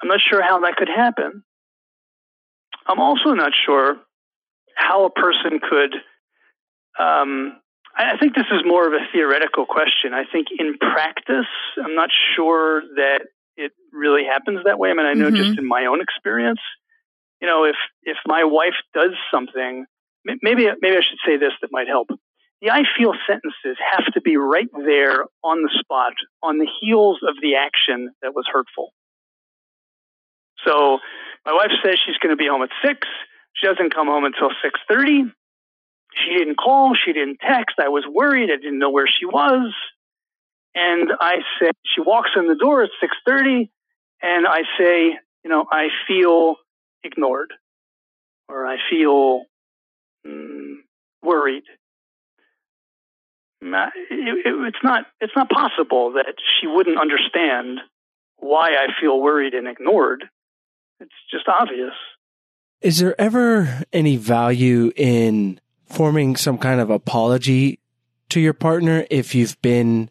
I'm 0.00 0.08
not 0.08 0.20
sure 0.20 0.42
how 0.42 0.60
that 0.60 0.76
could 0.76 0.88
happen. 0.88 1.42
I'm 2.86 3.00
also 3.00 3.30
not 3.30 3.52
sure 3.66 3.96
how 4.76 5.04
a 5.04 5.10
person 5.10 5.60
could. 5.60 5.94
Um, 6.98 7.58
I 7.96 8.16
think 8.18 8.34
this 8.34 8.46
is 8.50 8.62
more 8.64 8.86
of 8.86 8.94
a 8.94 9.04
theoretical 9.12 9.66
question. 9.66 10.14
I 10.14 10.24
think 10.30 10.48
in 10.58 10.78
practice, 10.78 11.46
I'm 11.82 11.94
not 11.94 12.10
sure 12.34 12.82
that 12.96 13.26
it 13.56 13.72
really 13.92 14.24
happens 14.24 14.60
that 14.64 14.78
way. 14.78 14.90
I 14.90 14.94
mean, 14.94 15.06
I 15.06 15.14
know 15.14 15.30
Mhm. 15.30 15.36
just 15.36 15.58
in 15.58 15.66
my 15.66 15.86
own 15.86 16.00
experience, 16.00 16.60
you 17.40 17.46
know, 17.46 17.64
if 17.64 17.76
if 18.02 18.18
my 18.26 18.44
wife 18.44 18.76
does 18.94 19.12
something, 19.30 19.86
maybe 20.24 20.68
maybe 20.80 20.96
I 20.96 21.00
should 21.00 21.18
say 21.26 21.36
this 21.36 21.52
that 21.60 21.72
might 21.72 21.88
help. 21.88 22.08
The 22.60 22.70
I 22.70 22.84
feel 22.96 23.14
sentences 23.26 23.76
have 23.92 24.06
to 24.14 24.20
be 24.20 24.36
right 24.36 24.68
there 24.84 25.26
on 25.42 25.62
the 25.62 25.70
spot, 25.80 26.12
on 26.42 26.58
the 26.58 26.68
heels 26.80 27.18
of 27.26 27.36
the 27.42 27.56
action 27.56 28.14
that 28.22 28.34
was 28.34 28.46
hurtful. 28.50 28.92
So, 30.64 31.00
my 31.44 31.52
wife 31.52 31.72
says 31.84 31.98
she's 32.04 32.18
going 32.18 32.30
to 32.30 32.36
be 32.36 32.46
home 32.46 32.62
at 32.62 32.70
six. 32.84 33.08
She 33.54 33.66
doesn't 33.66 33.92
come 33.94 34.06
home 34.06 34.24
until 34.24 34.50
six 34.62 34.78
thirty. 34.88 35.24
She 36.14 36.34
didn't 36.36 36.56
call. 36.56 36.94
She 36.94 37.12
didn't 37.12 37.38
text. 37.40 37.76
I 37.80 37.88
was 37.88 38.04
worried. 38.08 38.50
I 38.50 38.56
didn't 38.56 38.78
know 38.78 38.90
where 38.90 39.06
she 39.08 39.24
was. 39.26 39.72
And 40.74 41.10
I 41.20 41.36
say, 41.60 41.70
she 41.94 42.00
walks 42.00 42.30
in 42.36 42.46
the 42.48 42.54
door 42.54 42.82
at 42.82 42.90
6:30, 43.00 43.68
and 44.22 44.46
I 44.46 44.62
say, 44.78 45.18
you 45.44 45.50
know, 45.50 45.66
I 45.70 45.88
feel 46.06 46.56
ignored, 47.04 47.52
or 48.48 48.66
I 48.66 48.76
feel 48.90 49.44
mm, 50.26 50.76
worried. 51.22 51.64
It- 53.60 54.46
it- 54.46 54.66
It's 54.66 54.82
not. 54.82 55.06
It's 55.20 55.34
not 55.36 55.48
possible 55.50 56.12
that 56.12 56.34
she 56.60 56.66
wouldn't 56.66 56.98
understand 56.98 57.80
why 58.36 58.74
I 58.74 58.88
feel 59.00 59.20
worried 59.20 59.54
and 59.54 59.68
ignored. 59.68 60.28
It's 61.00 61.12
just 61.30 61.48
obvious. 61.48 61.94
Is 62.80 62.98
there 62.98 63.20
ever 63.20 63.82
any 63.92 64.16
value 64.16 64.90
in 64.96 65.60
forming 65.86 66.34
some 66.36 66.58
kind 66.58 66.80
of 66.80 66.90
apology 66.90 67.78
to 68.30 68.40
your 68.40 68.54
partner 68.54 69.06
if 69.10 69.34
you've 69.34 69.60
been 69.62 70.10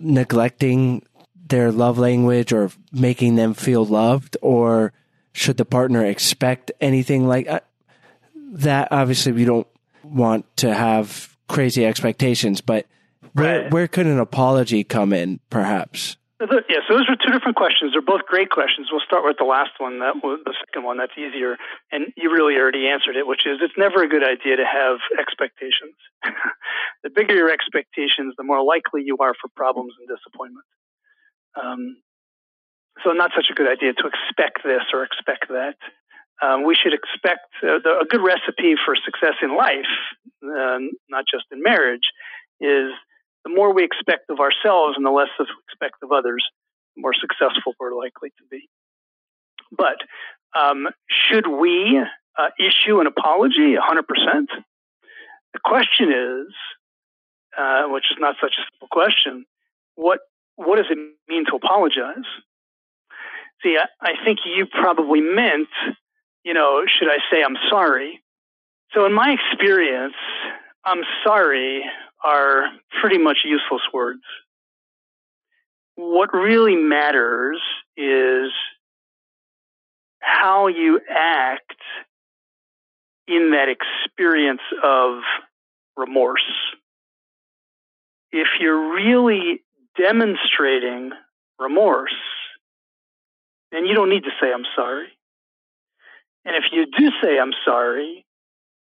neglecting 0.00 1.04
their 1.48 1.70
love 1.70 1.98
language 1.98 2.52
or 2.52 2.70
making 2.92 3.36
them 3.36 3.54
feel 3.54 3.84
loved? 3.84 4.36
Or 4.42 4.92
should 5.32 5.56
the 5.56 5.64
partner 5.64 6.04
expect 6.04 6.72
anything 6.80 7.26
like 7.28 7.48
uh, 7.48 7.60
that? 8.52 8.88
Obviously, 8.90 9.32
we 9.32 9.44
don't 9.44 9.68
want 10.02 10.44
to 10.56 10.74
have 10.74 11.36
crazy 11.48 11.84
expectations, 11.84 12.60
but 12.60 12.86
where, 13.32 13.68
where 13.68 13.88
could 13.88 14.06
an 14.06 14.18
apology 14.18 14.82
come 14.82 15.12
in, 15.12 15.40
perhaps? 15.50 16.16
Yeah, 16.40 16.80
so 16.88 16.96
those 16.96 17.04
are 17.12 17.20
two 17.20 17.32
different 17.36 17.60
questions. 17.60 17.92
They're 17.92 18.00
both 18.00 18.24
great 18.24 18.48
questions. 18.48 18.88
We'll 18.90 19.04
start 19.04 19.24
with 19.28 19.36
the 19.36 19.44
last 19.44 19.76
one, 19.76 20.00
that 20.00 20.24
was 20.24 20.40
the 20.48 20.56
second 20.64 20.88
one. 20.88 20.96
That's 20.96 21.12
easier, 21.12 21.60
and 21.92 22.08
you 22.16 22.32
really 22.32 22.56
already 22.56 22.88
answered 22.88 23.16
it, 23.16 23.26
which 23.26 23.44
is 23.44 23.60
it's 23.60 23.76
never 23.76 24.02
a 24.02 24.08
good 24.08 24.24
idea 24.24 24.56
to 24.56 24.64
have 24.64 25.04
expectations. 25.20 25.92
the 27.04 27.10
bigger 27.12 27.36
your 27.36 27.52
expectations, 27.52 28.32
the 28.38 28.44
more 28.44 28.64
likely 28.64 29.02
you 29.04 29.18
are 29.20 29.34
for 29.36 29.52
problems 29.54 29.92
and 30.00 30.08
disappointment. 30.08 30.64
Um, 31.60 32.00
so, 33.04 33.12
not 33.12 33.32
such 33.36 33.52
a 33.52 33.54
good 33.54 33.68
idea 33.68 33.92
to 33.92 34.08
expect 34.08 34.64
this 34.64 34.88
or 34.96 35.04
expect 35.04 35.48
that. 35.48 35.76
Um, 36.40 36.64
we 36.64 36.74
should 36.74 36.96
expect 36.96 37.52
uh, 37.60 37.84
the, 37.84 38.00
a 38.00 38.06
good 38.08 38.24
recipe 38.24 38.80
for 38.80 38.96
success 38.96 39.36
in 39.42 39.56
life, 39.56 39.92
uh, 40.40 40.80
not 41.12 41.24
just 41.28 41.44
in 41.52 41.60
marriage, 41.60 42.08
is 42.60 42.96
more 43.60 43.74
we 43.74 43.84
expect 43.84 44.30
of 44.30 44.40
ourselves 44.40 44.94
and 44.96 45.04
the 45.04 45.10
less 45.10 45.28
we 45.38 45.44
expect 45.68 45.96
of 46.02 46.12
others, 46.12 46.42
the 46.96 47.02
more 47.02 47.12
successful 47.12 47.74
we're 47.78 47.94
likely 47.94 48.30
to 48.30 48.44
be. 48.50 48.70
But 49.70 49.98
um, 50.58 50.88
should 51.08 51.46
we 51.46 52.00
uh, 52.38 52.48
issue 52.58 53.00
an 53.00 53.06
apology 53.06 53.76
100%? 53.76 54.46
The 55.52 55.60
question 55.62 56.08
is, 56.10 56.54
uh, 57.58 57.82
which 57.88 58.04
is 58.10 58.16
not 58.18 58.36
such 58.40 58.54
a 58.58 58.62
simple 58.72 58.88
question, 58.90 59.44
what 59.94 60.20
what 60.56 60.76
does 60.76 60.86
it 60.90 60.98
mean 61.28 61.44
to 61.46 61.56
apologize? 61.56 62.28
See, 63.62 63.76
I, 63.76 63.86
I 64.00 64.12
think 64.24 64.38
you 64.44 64.66
probably 64.66 65.20
meant, 65.20 65.68
you 66.44 66.54
know, 66.54 66.84
should 66.86 67.08
I 67.08 67.18
say 67.30 67.42
I'm 67.42 67.56
sorry? 67.68 68.22
So 68.92 69.04
in 69.04 69.12
my 69.12 69.36
experience, 69.38 70.14
I'm 70.84 71.02
sorry 71.24 71.84
are 72.22 72.64
pretty 73.00 73.18
much 73.18 73.38
useless 73.44 73.82
words. 73.92 74.22
What 75.96 76.32
really 76.32 76.76
matters 76.76 77.60
is 77.96 78.50
how 80.20 80.68
you 80.68 81.00
act 81.10 81.76
in 83.26 83.52
that 83.52 83.68
experience 83.68 84.62
of 84.82 85.18
remorse. 85.96 86.44
If 88.32 88.48
you're 88.60 88.94
really 88.94 89.62
demonstrating 89.96 91.10
remorse, 91.58 92.14
then 93.72 93.86
you 93.86 93.94
don't 93.94 94.10
need 94.10 94.24
to 94.24 94.30
say, 94.40 94.52
I'm 94.52 94.64
sorry. 94.74 95.08
And 96.44 96.56
if 96.56 96.64
you 96.72 96.86
do 96.86 97.10
say, 97.22 97.38
I'm 97.38 97.52
sorry, 97.64 98.24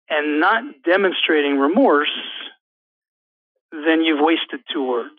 and 0.09 0.39
not 0.39 0.63
demonstrating 0.85 1.57
remorse, 1.57 2.09
then 3.73 4.05
you've 4.05 4.21
wasted 4.21 4.61
two 4.71 4.85
words. 4.87 5.17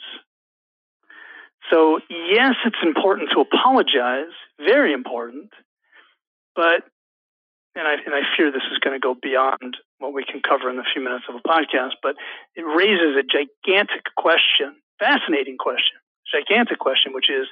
So, 1.72 1.98
yes, 2.08 2.54
it's 2.64 2.82
important 2.84 3.30
to 3.34 3.40
apologize, 3.40 4.30
very 4.58 4.92
important, 4.92 5.50
but, 6.54 6.86
and 7.74 7.88
I, 7.88 7.94
and 8.06 8.14
I 8.14 8.20
fear 8.36 8.52
this 8.52 8.62
is 8.70 8.78
going 8.78 8.94
to 8.94 9.02
go 9.02 9.16
beyond 9.20 9.76
what 9.98 10.12
we 10.12 10.24
can 10.24 10.40
cover 10.40 10.70
in 10.70 10.76
the 10.76 10.84
few 10.92 11.02
minutes 11.02 11.24
of 11.28 11.34
a 11.34 11.42
podcast, 11.42 11.98
but 12.02 12.14
it 12.54 12.62
raises 12.62 13.16
a 13.18 13.24
gigantic 13.26 14.04
question, 14.16 14.76
fascinating 15.00 15.56
question, 15.58 15.98
gigantic 16.30 16.78
question, 16.78 17.12
which 17.12 17.30
is 17.30 17.48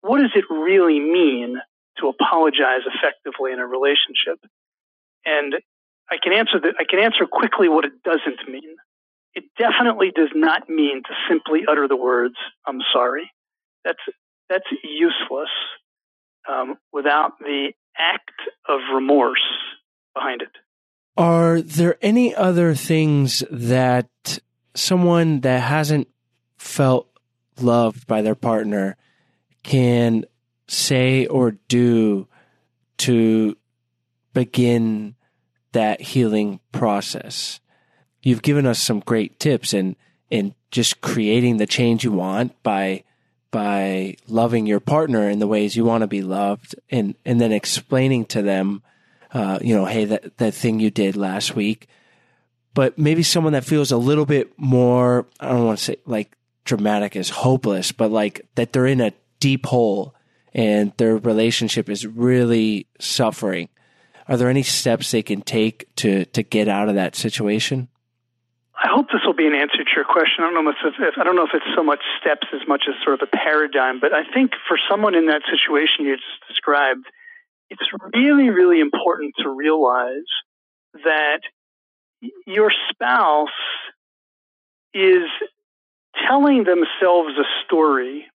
what 0.00 0.18
does 0.18 0.32
it 0.34 0.44
really 0.48 1.00
mean 1.00 1.58
to 1.98 2.08
apologize 2.08 2.86
effectively 2.86 3.52
in 3.52 3.58
a 3.58 3.66
relationship? 3.66 4.38
And 5.26 5.54
I 6.08 6.16
can 6.22 6.32
answer 6.32 6.58
that. 6.60 6.74
I 6.78 6.84
can 6.88 7.00
answer 7.00 7.26
quickly 7.26 7.68
what 7.68 7.84
it 7.84 8.02
doesn't 8.04 8.48
mean. 8.48 8.76
It 9.38 9.44
definitely 9.56 10.10
does 10.12 10.30
not 10.34 10.68
mean 10.68 11.00
to 11.04 11.14
simply 11.28 11.60
utter 11.70 11.86
the 11.86 11.96
words 11.96 12.34
"I'm 12.66 12.80
sorry." 12.92 13.30
That's 13.84 14.00
that's 14.48 14.64
useless 14.82 15.50
um, 16.50 16.74
without 16.92 17.38
the 17.38 17.70
act 17.96 18.32
of 18.68 18.80
remorse 18.92 19.46
behind 20.12 20.42
it. 20.42 20.48
Are 21.16 21.62
there 21.62 21.98
any 22.02 22.34
other 22.34 22.74
things 22.74 23.44
that 23.48 24.08
someone 24.74 25.38
that 25.42 25.60
hasn't 25.60 26.08
felt 26.56 27.08
loved 27.60 28.08
by 28.08 28.22
their 28.22 28.34
partner 28.34 28.96
can 29.62 30.24
say 30.66 31.26
or 31.26 31.52
do 31.68 32.26
to 33.06 33.56
begin 34.32 35.14
that 35.70 36.00
healing 36.00 36.58
process? 36.72 37.60
You've 38.28 38.42
given 38.42 38.66
us 38.66 38.78
some 38.78 39.00
great 39.00 39.40
tips 39.40 39.72
in 39.72 39.96
in 40.30 40.54
just 40.70 41.00
creating 41.00 41.56
the 41.56 41.66
change 41.66 42.04
you 42.04 42.12
want 42.12 42.62
by 42.62 43.04
by 43.50 44.16
loving 44.28 44.66
your 44.66 44.80
partner 44.80 45.30
in 45.30 45.38
the 45.38 45.46
ways 45.46 45.74
you 45.74 45.84
want 45.84 46.02
to 46.02 46.06
be 46.06 46.22
loved 46.22 46.74
and 46.90 47.14
and 47.24 47.40
then 47.40 47.52
explaining 47.52 48.26
to 48.26 48.42
them 48.42 48.82
uh, 49.32 49.58
you 49.60 49.74
know, 49.74 49.84
hey, 49.84 50.06
that, 50.06 50.38
that 50.38 50.54
thing 50.54 50.80
you 50.80 50.90
did 50.90 51.16
last 51.16 51.54
week. 51.54 51.88
But 52.74 52.98
maybe 52.98 53.22
someone 53.22 53.52
that 53.54 53.64
feels 53.64 53.90
a 53.90 53.96
little 53.96 54.26
bit 54.26 54.52
more, 54.58 55.26
I 55.40 55.48
don't 55.48 55.66
want 55.66 55.78
to 55.78 55.84
say 55.84 55.96
like 56.06 56.36
dramatic 56.64 57.16
as 57.16 57.28
hopeless, 57.28 57.92
but 57.92 58.10
like 58.10 58.46
that 58.54 58.72
they're 58.72 58.86
in 58.86 59.00
a 59.00 59.12
deep 59.40 59.66
hole 59.66 60.14
and 60.54 60.92
their 60.96 61.16
relationship 61.16 61.88
is 61.88 62.06
really 62.06 62.86
suffering. 63.00 63.68
Are 64.28 64.36
there 64.36 64.50
any 64.50 64.62
steps 64.62 65.10
they 65.10 65.22
can 65.22 65.42
take 65.42 65.94
to, 65.96 66.24
to 66.26 66.42
get 66.42 66.68
out 66.68 66.88
of 66.88 66.94
that 66.94 67.16
situation? 67.16 67.88
I 68.80 68.86
hope 68.86 69.06
this 69.10 69.22
will 69.26 69.34
be 69.34 69.46
an 69.46 69.54
answer 69.54 69.82
to 69.82 69.90
your 69.96 70.04
question. 70.04 70.44
I 70.44 70.50
don't 70.50 70.64
know 70.64 70.70
if, 70.70 70.76
if 70.84 71.14
I 71.18 71.24
don't 71.24 71.34
know 71.34 71.44
if 71.44 71.54
it's 71.54 71.66
so 71.74 71.82
much 71.82 71.98
steps 72.20 72.46
as 72.54 72.60
much 72.68 72.84
as 72.88 72.94
sort 73.02 73.20
of 73.20 73.28
a 73.28 73.36
paradigm, 73.36 73.98
but 73.98 74.12
I 74.12 74.22
think 74.32 74.52
for 74.68 74.78
someone 74.88 75.16
in 75.16 75.26
that 75.26 75.42
situation 75.50 76.04
you 76.04 76.14
just 76.16 76.46
described, 76.46 77.04
it's 77.70 77.82
really, 78.14 78.50
really 78.50 78.78
important 78.78 79.34
to 79.42 79.50
realize 79.50 80.30
that 80.94 81.40
your 82.46 82.72
spouse 82.90 83.48
is 84.94 85.26
telling 86.28 86.62
themselves 86.62 87.34
a 87.36 87.46
story 87.64 88.26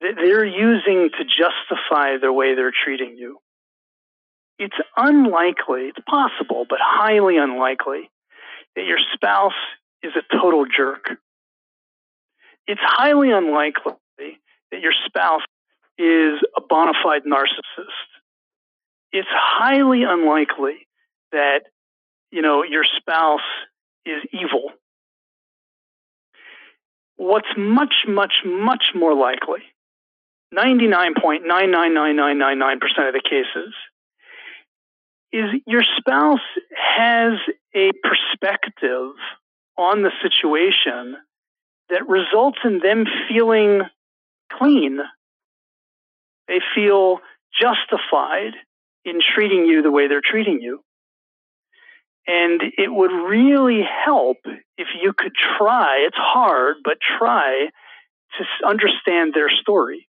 that 0.00 0.16
they're 0.16 0.44
using 0.44 1.10
to 1.18 1.24
justify 1.24 2.18
the 2.20 2.32
way 2.32 2.56
they're 2.56 2.72
treating 2.72 3.16
you. 3.16 3.38
It's 4.58 4.76
unlikely, 4.96 5.92
it's 5.94 6.04
possible, 6.08 6.66
but 6.68 6.78
highly 6.82 7.38
unlikely 7.38 8.10
that 8.76 8.84
your 8.84 8.98
spouse 9.12 9.52
is 10.02 10.12
a 10.16 10.22
total 10.36 10.66
jerk. 10.66 11.10
It's 12.66 12.80
highly 12.82 13.30
unlikely 13.30 13.94
that 14.18 14.80
your 14.80 14.92
spouse 15.06 15.42
is 15.98 16.40
a 16.56 16.60
bona 16.60 16.92
fide 17.02 17.24
narcissist. 17.24 17.88
It's 19.12 19.28
highly 19.30 20.02
unlikely 20.02 20.88
that, 21.30 21.62
you 22.30 22.42
know, 22.42 22.64
your 22.64 22.84
spouse 22.98 23.40
is 24.04 24.22
evil. 24.32 24.72
What's 27.16 27.48
much, 27.56 27.94
much, 28.08 28.42
much 28.44 28.86
more 28.94 29.14
likely, 29.14 29.60
99.999999% 30.54 33.08
of 33.08 33.14
the 33.14 33.22
cases, 33.22 33.72
is 35.34 35.50
your 35.66 35.82
spouse 35.98 36.46
has 36.96 37.32
a 37.74 37.90
perspective 38.04 39.10
on 39.76 40.02
the 40.02 40.12
situation 40.22 41.16
that 41.90 42.08
results 42.08 42.58
in 42.64 42.78
them 42.78 43.04
feeling 43.28 43.80
clean. 44.52 45.00
They 46.46 46.60
feel 46.74 47.18
justified 47.60 48.52
in 49.04 49.18
treating 49.34 49.66
you 49.66 49.82
the 49.82 49.90
way 49.90 50.06
they're 50.06 50.22
treating 50.24 50.60
you. 50.60 50.84
And 52.28 52.62
it 52.78 52.92
would 52.92 53.10
really 53.10 53.82
help 53.82 54.38
if 54.78 54.86
you 55.02 55.12
could 55.18 55.32
try, 55.58 56.04
it's 56.06 56.16
hard, 56.16 56.76
but 56.84 56.98
try 57.18 57.66
to 58.38 58.66
understand 58.66 59.34
their 59.34 59.50
story. 59.50 60.08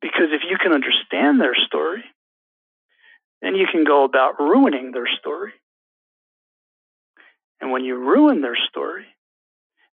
Because 0.00 0.28
if 0.30 0.42
you 0.48 0.56
can 0.56 0.72
understand 0.72 1.40
their 1.40 1.56
story, 1.66 2.04
then 3.42 3.54
you 3.56 3.66
can 3.70 3.84
go 3.84 4.04
about 4.04 4.40
ruining 4.40 4.92
their 4.92 5.08
story. 5.18 5.52
And 7.60 7.70
when 7.70 7.84
you 7.84 7.96
ruin 7.96 8.40
their 8.40 8.56
story, 8.68 9.04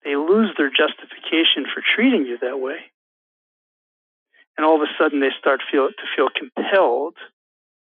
they 0.04 0.16
lose 0.16 0.50
their 0.56 0.70
justification 0.70 1.64
for 1.72 1.82
treating 1.94 2.26
you 2.26 2.38
that 2.40 2.60
way. 2.60 2.78
And 4.56 4.64
all 4.64 4.76
of 4.76 4.82
a 4.82 4.92
sudden 4.98 5.20
they 5.20 5.30
start 5.38 5.60
feel, 5.70 5.88
to 5.88 6.06
feel 6.16 6.28
compelled 6.34 7.16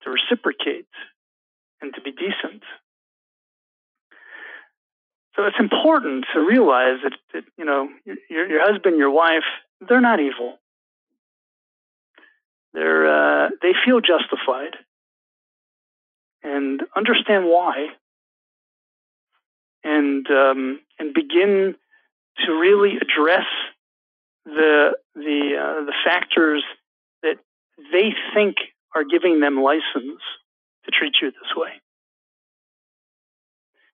to 0.02 0.10
reciprocate 0.10 0.86
and 1.82 1.94
to 1.94 2.00
be 2.00 2.12
decent. 2.12 2.62
So 5.34 5.44
it's 5.44 5.60
important 5.60 6.24
to 6.32 6.40
realize 6.40 6.98
that, 7.02 7.12
that 7.34 7.44
you 7.58 7.64
know 7.64 7.88
your, 8.30 8.48
your 8.48 8.60
husband, 8.64 8.96
your 8.96 9.10
wife, 9.10 9.44
they're 9.86 10.00
not 10.00 10.18
evil. 10.18 10.58
They're 12.72 13.06
uh, 13.46 13.50
they 13.60 13.72
feel 13.84 14.00
justified, 14.00 14.76
and 16.46 16.80
understand 16.94 17.44
why, 17.46 17.88
and 19.82 20.26
um, 20.30 20.80
and 20.98 21.12
begin 21.12 21.74
to 22.44 22.52
really 22.52 22.96
address 22.96 23.46
the 24.44 24.92
the 25.14 25.56
uh, 25.58 25.84
the 25.84 25.94
factors 26.04 26.62
that 27.22 27.36
they 27.92 28.14
think 28.32 28.56
are 28.94 29.04
giving 29.04 29.40
them 29.40 29.60
license 29.60 30.22
to 30.84 30.90
treat 30.90 31.14
you 31.20 31.30
this 31.30 31.56
way. 31.56 31.72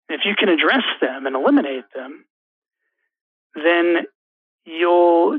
And 0.09 0.21
if 0.21 0.27
you 0.27 0.35
can 0.37 0.51
address 0.51 0.85
them 1.01 1.27
and 1.27 1.35
eliminate 1.35 1.85
them, 1.95 2.27
then 3.55 4.05
you'll 4.67 5.39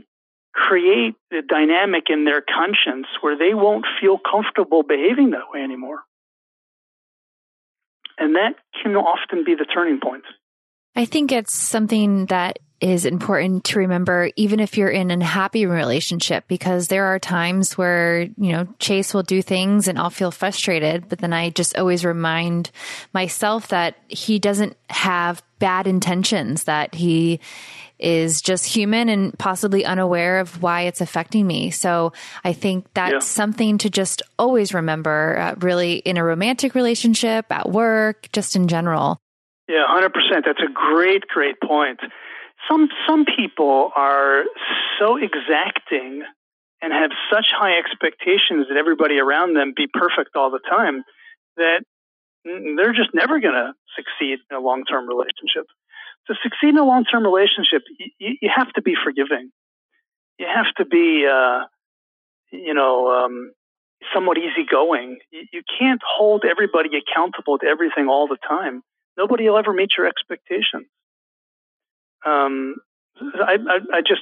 create 0.54 1.16
the 1.30 1.42
dynamic 1.48 2.06
in 2.10 2.26
their 2.26 2.42
conscience 2.42 3.08
where 3.22 3.38
they 3.38 3.54
won't 3.54 3.86
feel 4.02 4.18
comfortable 4.18 4.84
behaving 4.84 5.32
that 5.32 5.52
way 5.52 5.62
anymore. 5.62 6.00
And 8.18 8.36
that 8.36 8.56
can 8.82 8.96
often 8.96 9.44
be 9.44 9.56
the 9.56 9.66
turning 9.66 10.00
point. 10.00 10.24
I 10.96 11.06
think 11.06 11.32
it's 11.32 11.54
something 11.54 12.28
that 12.28 12.60
is 12.84 13.06
important 13.06 13.64
to 13.64 13.80
remember, 13.80 14.30
even 14.36 14.60
if 14.60 14.78
you're 14.78 14.90
in 14.90 15.10
a 15.10 15.24
happy 15.24 15.66
relationship, 15.66 16.44
because 16.50 16.90
there 16.90 17.06
are 17.06 17.18
times 17.18 17.78
where, 17.78 18.24
you 18.24 18.52
know, 18.52 18.68
Chase 18.78 19.14
will 19.14 19.24
do 19.24 19.42
things 19.42 19.88
and 19.88 19.98
I'll 19.98 20.10
feel 20.10 20.32
frustrated, 20.32 21.08
but 21.08 21.20
then 21.20 21.32
I 21.32 21.50
just 21.50 21.78
always 21.78 22.04
remind 22.04 22.72
myself 23.14 23.70
that 23.70 23.96
he 24.10 24.38
doesn't 24.38 24.76
have 24.90 25.42
bad 25.60 25.88
intentions, 25.88 26.66
that 26.66 26.94
he 26.94 27.40
is 28.00 28.42
just 28.42 28.66
human 28.66 29.08
and 29.08 29.40
possibly 29.40 29.86
unaware 29.86 30.42
of 30.42 30.62
why 30.62 30.82
it's 30.82 31.00
affecting 31.00 31.48
me. 31.48 31.72
So 31.72 32.12
I 32.44 32.52
think 32.52 32.86
that's 32.94 33.14
yeah. 33.14 33.20
something 33.20 33.78
to 33.78 33.90
just 33.90 34.22
always 34.38 34.74
remember, 34.74 35.38
uh, 35.40 35.56
really 35.60 35.96
in 36.00 36.18
a 36.18 36.24
romantic 36.24 36.76
relationship, 36.76 37.46
at 37.50 37.72
work, 37.72 38.28
just 38.34 38.58
in 38.58 38.68
general. 38.68 39.22
Yeah, 39.70 39.86
100%. 39.90 40.10
That's 40.44 40.60
a 40.60 40.74
great, 40.74 41.26
great 41.30 41.62
point 41.62 42.02
some 42.70 42.90
some 43.08 43.26
people 43.26 43.92
are 43.96 44.44
so 45.00 45.18
exacting 45.18 46.24
and 46.82 46.92
have 46.92 47.12
such 47.32 47.46
high 47.56 47.78
expectations 47.78 48.68
that 48.70 48.78
everybody 48.78 49.18
around 49.18 49.56
them 49.56 49.74
be 49.76 49.88
perfect 49.88 50.36
all 50.36 50.52
the 50.52 50.60
time 50.60 51.04
that 51.56 51.84
they're 52.44 52.94
just 52.94 53.14
never 53.14 53.40
going 53.40 53.54
to 53.54 53.74
succeed 53.96 54.40
in 54.52 54.58
a 54.58 54.60
long-term 54.60 55.08
relationship. 55.08 55.66
To 56.28 56.36
succeed 56.44 56.70
in 56.70 56.78
a 56.78 56.84
long-term 56.84 57.24
relationship, 57.24 57.84
you, 58.20 58.36
you 58.42 58.50
have 58.54 58.72
to 58.74 58.82
be 58.82 58.96
forgiving. 59.02 59.52
You 60.38 60.48
have 60.54 60.74
to 60.78 60.86
be, 60.86 61.26
uh, 61.26 61.66
you 62.52 62.74
know, 62.74 63.12
um, 63.12 63.54
somewhat 64.14 64.38
easygoing. 64.38 65.20
You, 65.32 65.44
you 65.54 65.62
can't 65.80 66.02
hold 66.06 66.44
everybody 66.44 66.90
accountable 66.98 67.60
to 67.60 67.66
everything 67.66 68.08
all 68.08 68.28
the 68.28 68.38
time. 68.46 68.84
Nobody 69.18 69.48
will 69.48 69.58
ever 69.58 69.74
meet 69.74 69.92
your 69.98 70.08
expectations 70.08 70.88
um, 72.26 72.76
I, 73.20 73.58
I, 73.70 73.98
I 73.98 74.02
just 74.02 74.22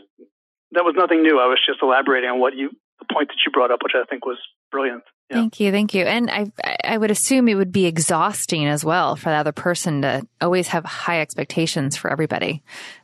that 0.71 0.83
was 0.83 0.95
nothing 0.97 1.21
new. 1.21 1.39
I 1.39 1.47
was 1.47 1.59
just 1.65 1.79
elaborating 1.81 2.29
on 2.29 2.39
what 2.39 2.55
you 2.55 2.69
the 2.99 3.13
point 3.13 3.29
that 3.29 3.37
you 3.45 3.51
brought 3.51 3.71
up, 3.71 3.79
which 3.83 3.93
I 3.95 4.03
think 4.09 4.25
was 4.25 4.37
brilliant. 4.71 5.03
Yeah. 5.31 5.37
Thank 5.37 5.59
you, 5.61 5.71
thank 5.71 5.93
you. 5.93 6.03
And 6.03 6.29
I 6.29 6.51
I 6.83 6.97
would 6.97 7.09
assume 7.09 7.47
it 7.47 7.55
would 7.55 7.71
be 7.71 7.85
exhausting 7.85 8.65
as 8.65 8.83
well 8.83 9.15
for 9.15 9.29
the 9.29 9.35
other 9.35 9.53
person 9.53 10.01
to 10.01 10.27
always 10.41 10.67
have 10.67 10.83
high 10.83 11.21
expectations 11.21 11.95
for 11.95 12.11
everybody. 12.11 12.63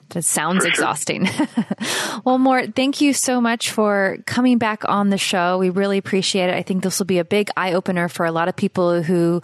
That 0.09 0.23
sounds 0.23 0.63
For 0.63 0.69
exhausting. 0.69 1.25
Sure. 1.25 1.47
well, 2.25 2.37
Mort, 2.37 2.75
thank 2.75 3.01
you 3.01 3.13
so 3.13 3.41
much 3.41 3.71
for 3.71 4.17
coming 4.25 4.57
back 4.57 4.83
on 4.87 5.09
the 5.09 5.17
show. 5.17 5.57
We 5.57 5.69
really 5.69 5.97
appreciate 5.97 6.49
it. 6.49 6.55
I 6.55 6.63
think 6.63 6.83
this 6.83 6.99
will 6.99 7.05
be 7.05 7.19
a 7.19 7.25
big 7.25 7.49
eye 7.57 7.73
opener 7.73 8.07
for 8.07 8.25
a 8.25 8.31
lot 8.31 8.47
of 8.47 8.55
people 8.55 9.03
who 9.03 9.41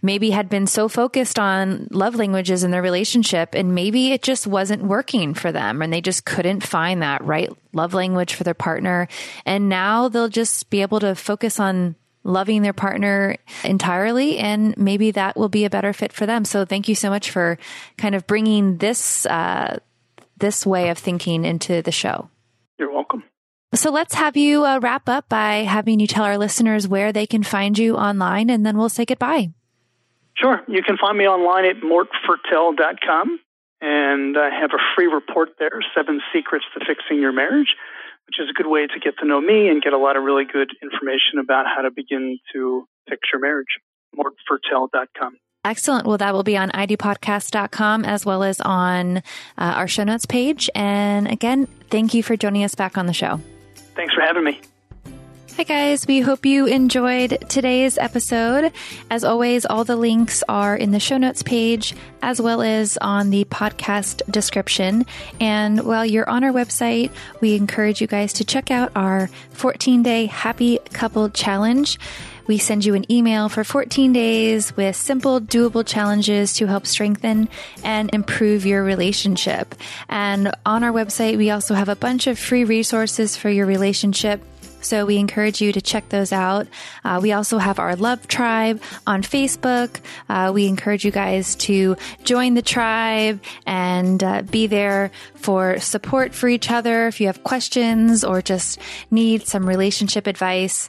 maybe 0.00 0.30
had 0.30 0.48
been 0.48 0.66
so 0.66 0.88
focused 0.88 1.38
on 1.38 1.88
love 1.90 2.14
languages 2.14 2.64
in 2.64 2.70
their 2.70 2.82
relationship 2.82 3.54
and 3.54 3.74
maybe 3.74 4.12
it 4.12 4.22
just 4.22 4.46
wasn't 4.46 4.84
working 4.84 5.34
for 5.34 5.52
them 5.52 5.82
and 5.82 5.92
they 5.92 6.00
just 6.00 6.24
couldn't 6.24 6.62
find 6.62 7.02
that 7.02 7.22
right 7.24 7.50
love 7.74 7.92
language 7.92 8.34
for 8.34 8.44
their 8.44 8.54
partner. 8.54 9.08
And 9.44 9.68
now 9.68 10.08
they'll 10.08 10.28
just 10.28 10.70
be 10.70 10.80
able 10.80 11.00
to 11.00 11.14
focus 11.14 11.60
on 11.60 11.94
loving 12.26 12.62
their 12.62 12.72
partner 12.72 13.36
entirely 13.64 14.38
and 14.38 14.76
maybe 14.76 15.10
that 15.10 15.36
will 15.36 15.48
be 15.48 15.64
a 15.64 15.70
better 15.70 15.92
fit 15.92 16.12
for 16.12 16.26
them 16.26 16.44
so 16.44 16.64
thank 16.64 16.88
you 16.88 16.94
so 16.94 17.08
much 17.08 17.30
for 17.30 17.56
kind 17.96 18.14
of 18.14 18.26
bringing 18.26 18.78
this 18.78 19.24
uh, 19.26 19.78
this 20.36 20.66
way 20.66 20.90
of 20.90 20.98
thinking 20.98 21.44
into 21.44 21.82
the 21.82 21.92
show. 21.92 22.28
You're 22.78 22.92
welcome. 22.92 23.24
So 23.74 23.90
let's 23.90 24.14
have 24.14 24.36
you 24.36 24.64
uh, 24.64 24.78
wrap 24.80 25.08
up 25.08 25.28
by 25.28 25.64
having 25.64 26.00
you 26.00 26.06
tell 26.06 26.24
our 26.24 26.38
listeners 26.38 26.86
where 26.86 27.12
they 27.12 27.26
can 27.26 27.42
find 27.42 27.76
you 27.78 27.96
online, 27.96 28.48
and 28.50 28.64
then 28.64 28.76
we'll 28.76 28.88
say 28.88 29.04
goodbye. 29.04 29.50
Sure. 30.34 30.62
You 30.68 30.82
can 30.82 30.96
find 30.98 31.16
me 31.16 31.26
online 31.26 31.64
at 31.64 31.76
mortfertel.com, 31.76 33.40
and 33.80 34.38
I 34.38 34.50
have 34.50 34.70
a 34.70 34.80
free 34.94 35.06
report 35.06 35.50
there, 35.58 35.80
Seven 35.94 36.20
Secrets 36.32 36.64
to 36.74 36.84
Fixing 36.84 37.20
Your 37.20 37.32
Marriage, 37.32 37.74
which 38.26 38.40
is 38.40 38.48
a 38.50 38.52
good 38.52 38.68
way 38.68 38.86
to 38.86 39.00
get 39.00 39.18
to 39.18 39.26
know 39.26 39.40
me 39.40 39.68
and 39.68 39.82
get 39.82 39.92
a 39.92 39.98
lot 39.98 40.16
of 40.16 40.24
really 40.24 40.44
good 40.44 40.70
information 40.82 41.38
about 41.40 41.66
how 41.66 41.82
to 41.82 41.90
begin 41.90 42.38
to 42.52 42.86
fix 43.08 43.20
your 43.32 43.40
marriage. 43.40 43.78
MortFertel.com. 44.16 45.36
Excellent. 45.64 46.06
Well, 46.06 46.18
that 46.18 46.32
will 46.32 46.44
be 46.44 46.56
on 46.56 46.70
idpodcast.com 46.70 48.04
as 48.04 48.24
well 48.24 48.44
as 48.44 48.60
on 48.60 49.18
uh, 49.18 49.20
our 49.58 49.88
show 49.88 50.04
notes 50.04 50.24
page. 50.24 50.70
And 50.76 51.28
again, 51.28 51.66
thank 51.90 52.14
you 52.14 52.22
for 52.22 52.36
joining 52.36 52.62
us 52.62 52.76
back 52.76 52.96
on 52.96 53.06
the 53.06 53.12
show. 53.12 53.40
Thanks 53.96 54.14
for 54.14 54.20
having 54.20 54.44
me. 54.44 54.60
Hi, 55.56 55.62
guys. 55.62 56.06
We 56.06 56.20
hope 56.20 56.44
you 56.44 56.66
enjoyed 56.66 57.38
today's 57.48 57.96
episode. 57.96 58.72
As 59.10 59.24
always, 59.24 59.64
all 59.64 59.84
the 59.84 59.96
links 59.96 60.44
are 60.50 60.76
in 60.76 60.90
the 60.90 61.00
show 61.00 61.16
notes 61.16 61.42
page 61.42 61.94
as 62.20 62.42
well 62.42 62.60
as 62.60 62.98
on 63.00 63.30
the 63.30 63.46
podcast 63.46 64.20
description. 64.30 65.06
And 65.40 65.86
while 65.86 66.04
you're 66.04 66.28
on 66.28 66.44
our 66.44 66.52
website, 66.52 67.10
we 67.40 67.56
encourage 67.56 68.02
you 68.02 68.06
guys 68.06 68.34
to 68.34 68.44
check 68.44 68.70
out 68.70 68.92
our 68.94 69.30
14 69.52 70.02
day 70.02 70.26
happy 70.26 70.78
couple 70.92 71.30
challenge. 71.30 71.98
We 72.46 72.58
send 72.58 72.84
you 72.84 72.94
an 72.94 73.10
email 73.10 73.48
for 73.48 73.64
14 73.64 74.12
days 74.12 74.76
with 74.76 74.94
simple, 74.94 75.40
doable 75.40 75.86
challenges 75.86 76.52
to 76.54 76.66
help 76.66 76.86
strengthen 76.86 77.48
and 77.82 78.10
improve 78.12 78.66
your 78.66 78.84
relationship. 78.84 79.74
And 80.10 80.54
on 80.66 80.84
our 80.84 80.92
website, 80.92 81.38
we 81.38 81.50
also 81.50 81.72
have 81.72 81.88
a 81.88 81.96
bunch 81.96 82.26
of 82.26 82.38
free 82.38 82.64
resources 82.64 83.38
for 83.38 83.48
your 83.48 83.64
relationship. 83.64 84.42
So 84.80 85.04
we 85.06 85.16
encourage 85.16 85.60
you 85.60 85.72
to 85.72 85.80
check 85.80 86.08
those 86.10 86.32
out. 86.32 86.66
Uh, 87.04 87.18
we 87.22 87.32
also 87.32 87.58
have 87.58 87.78
our 87.78 87.96
Love 87.96 88.28
Tribe 88.28 88.80
on 89.06 89.22
Facebook. 89.22 90.00
Uh, 90.28 90.52
we 90.54 90.66
encourage 90.66 91.04
you 91.04 91.10
guys 91.10 91.54
to 91.56 91.96
join 92.24 92.54
the 92.54 92.62
tribe 92.62 93.40
and 93.66 94.22
uh, 94.22 94.42
be 94.42 94.66
there 94.66 95.10
for 95.34 95.80
support 95.80 96.34
for 96.34 96.48
each 96.48 96.70
other. 96.70 97.06
If 97.06 97.20
you 97.20 97.26
have 97.26 97.42
questions 97.44 98.24
or 98.24 98.42
just 98.42 98.78
need 99.10 99.46
some 99.46 99.68
relationship 99.68 100.26
advice, 100.26 100.88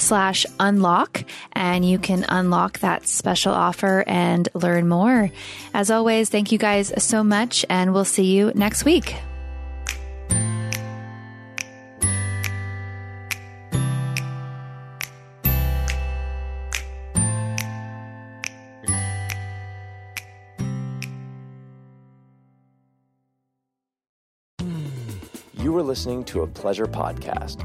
slash 0.00 0.46
unlock 0.58 1.24
and 1.52 1.84
you 1.84 1.98
can 1.98 2.24
unlock 2.28 2.78
that 2.80 3.06
special 3.06 3.52
offer 3.52 4.04
and 4.06 4.48
learn 4.54 4.88
more. 4.88 5.30
As 5.74 5.90
always, 5.90 6.28
thank 6.28 6.52
you 6.52 6.58
guys 6.58 6.92
so 7.02 7.22
much 7.22 7.64
and 7.68 7.92
we'll 7.92 8.04
see 8.04 8.32
you 8.36 8.52
next 8.54 8.84
week. 8.84 9.14
You 25.60 25.72
were 25.72 25.82
listening 25.82 26.24
to 26.24 26.40
a 26.40 26.46
pleasure 26.46 26.86
podcast. 26.86 27.64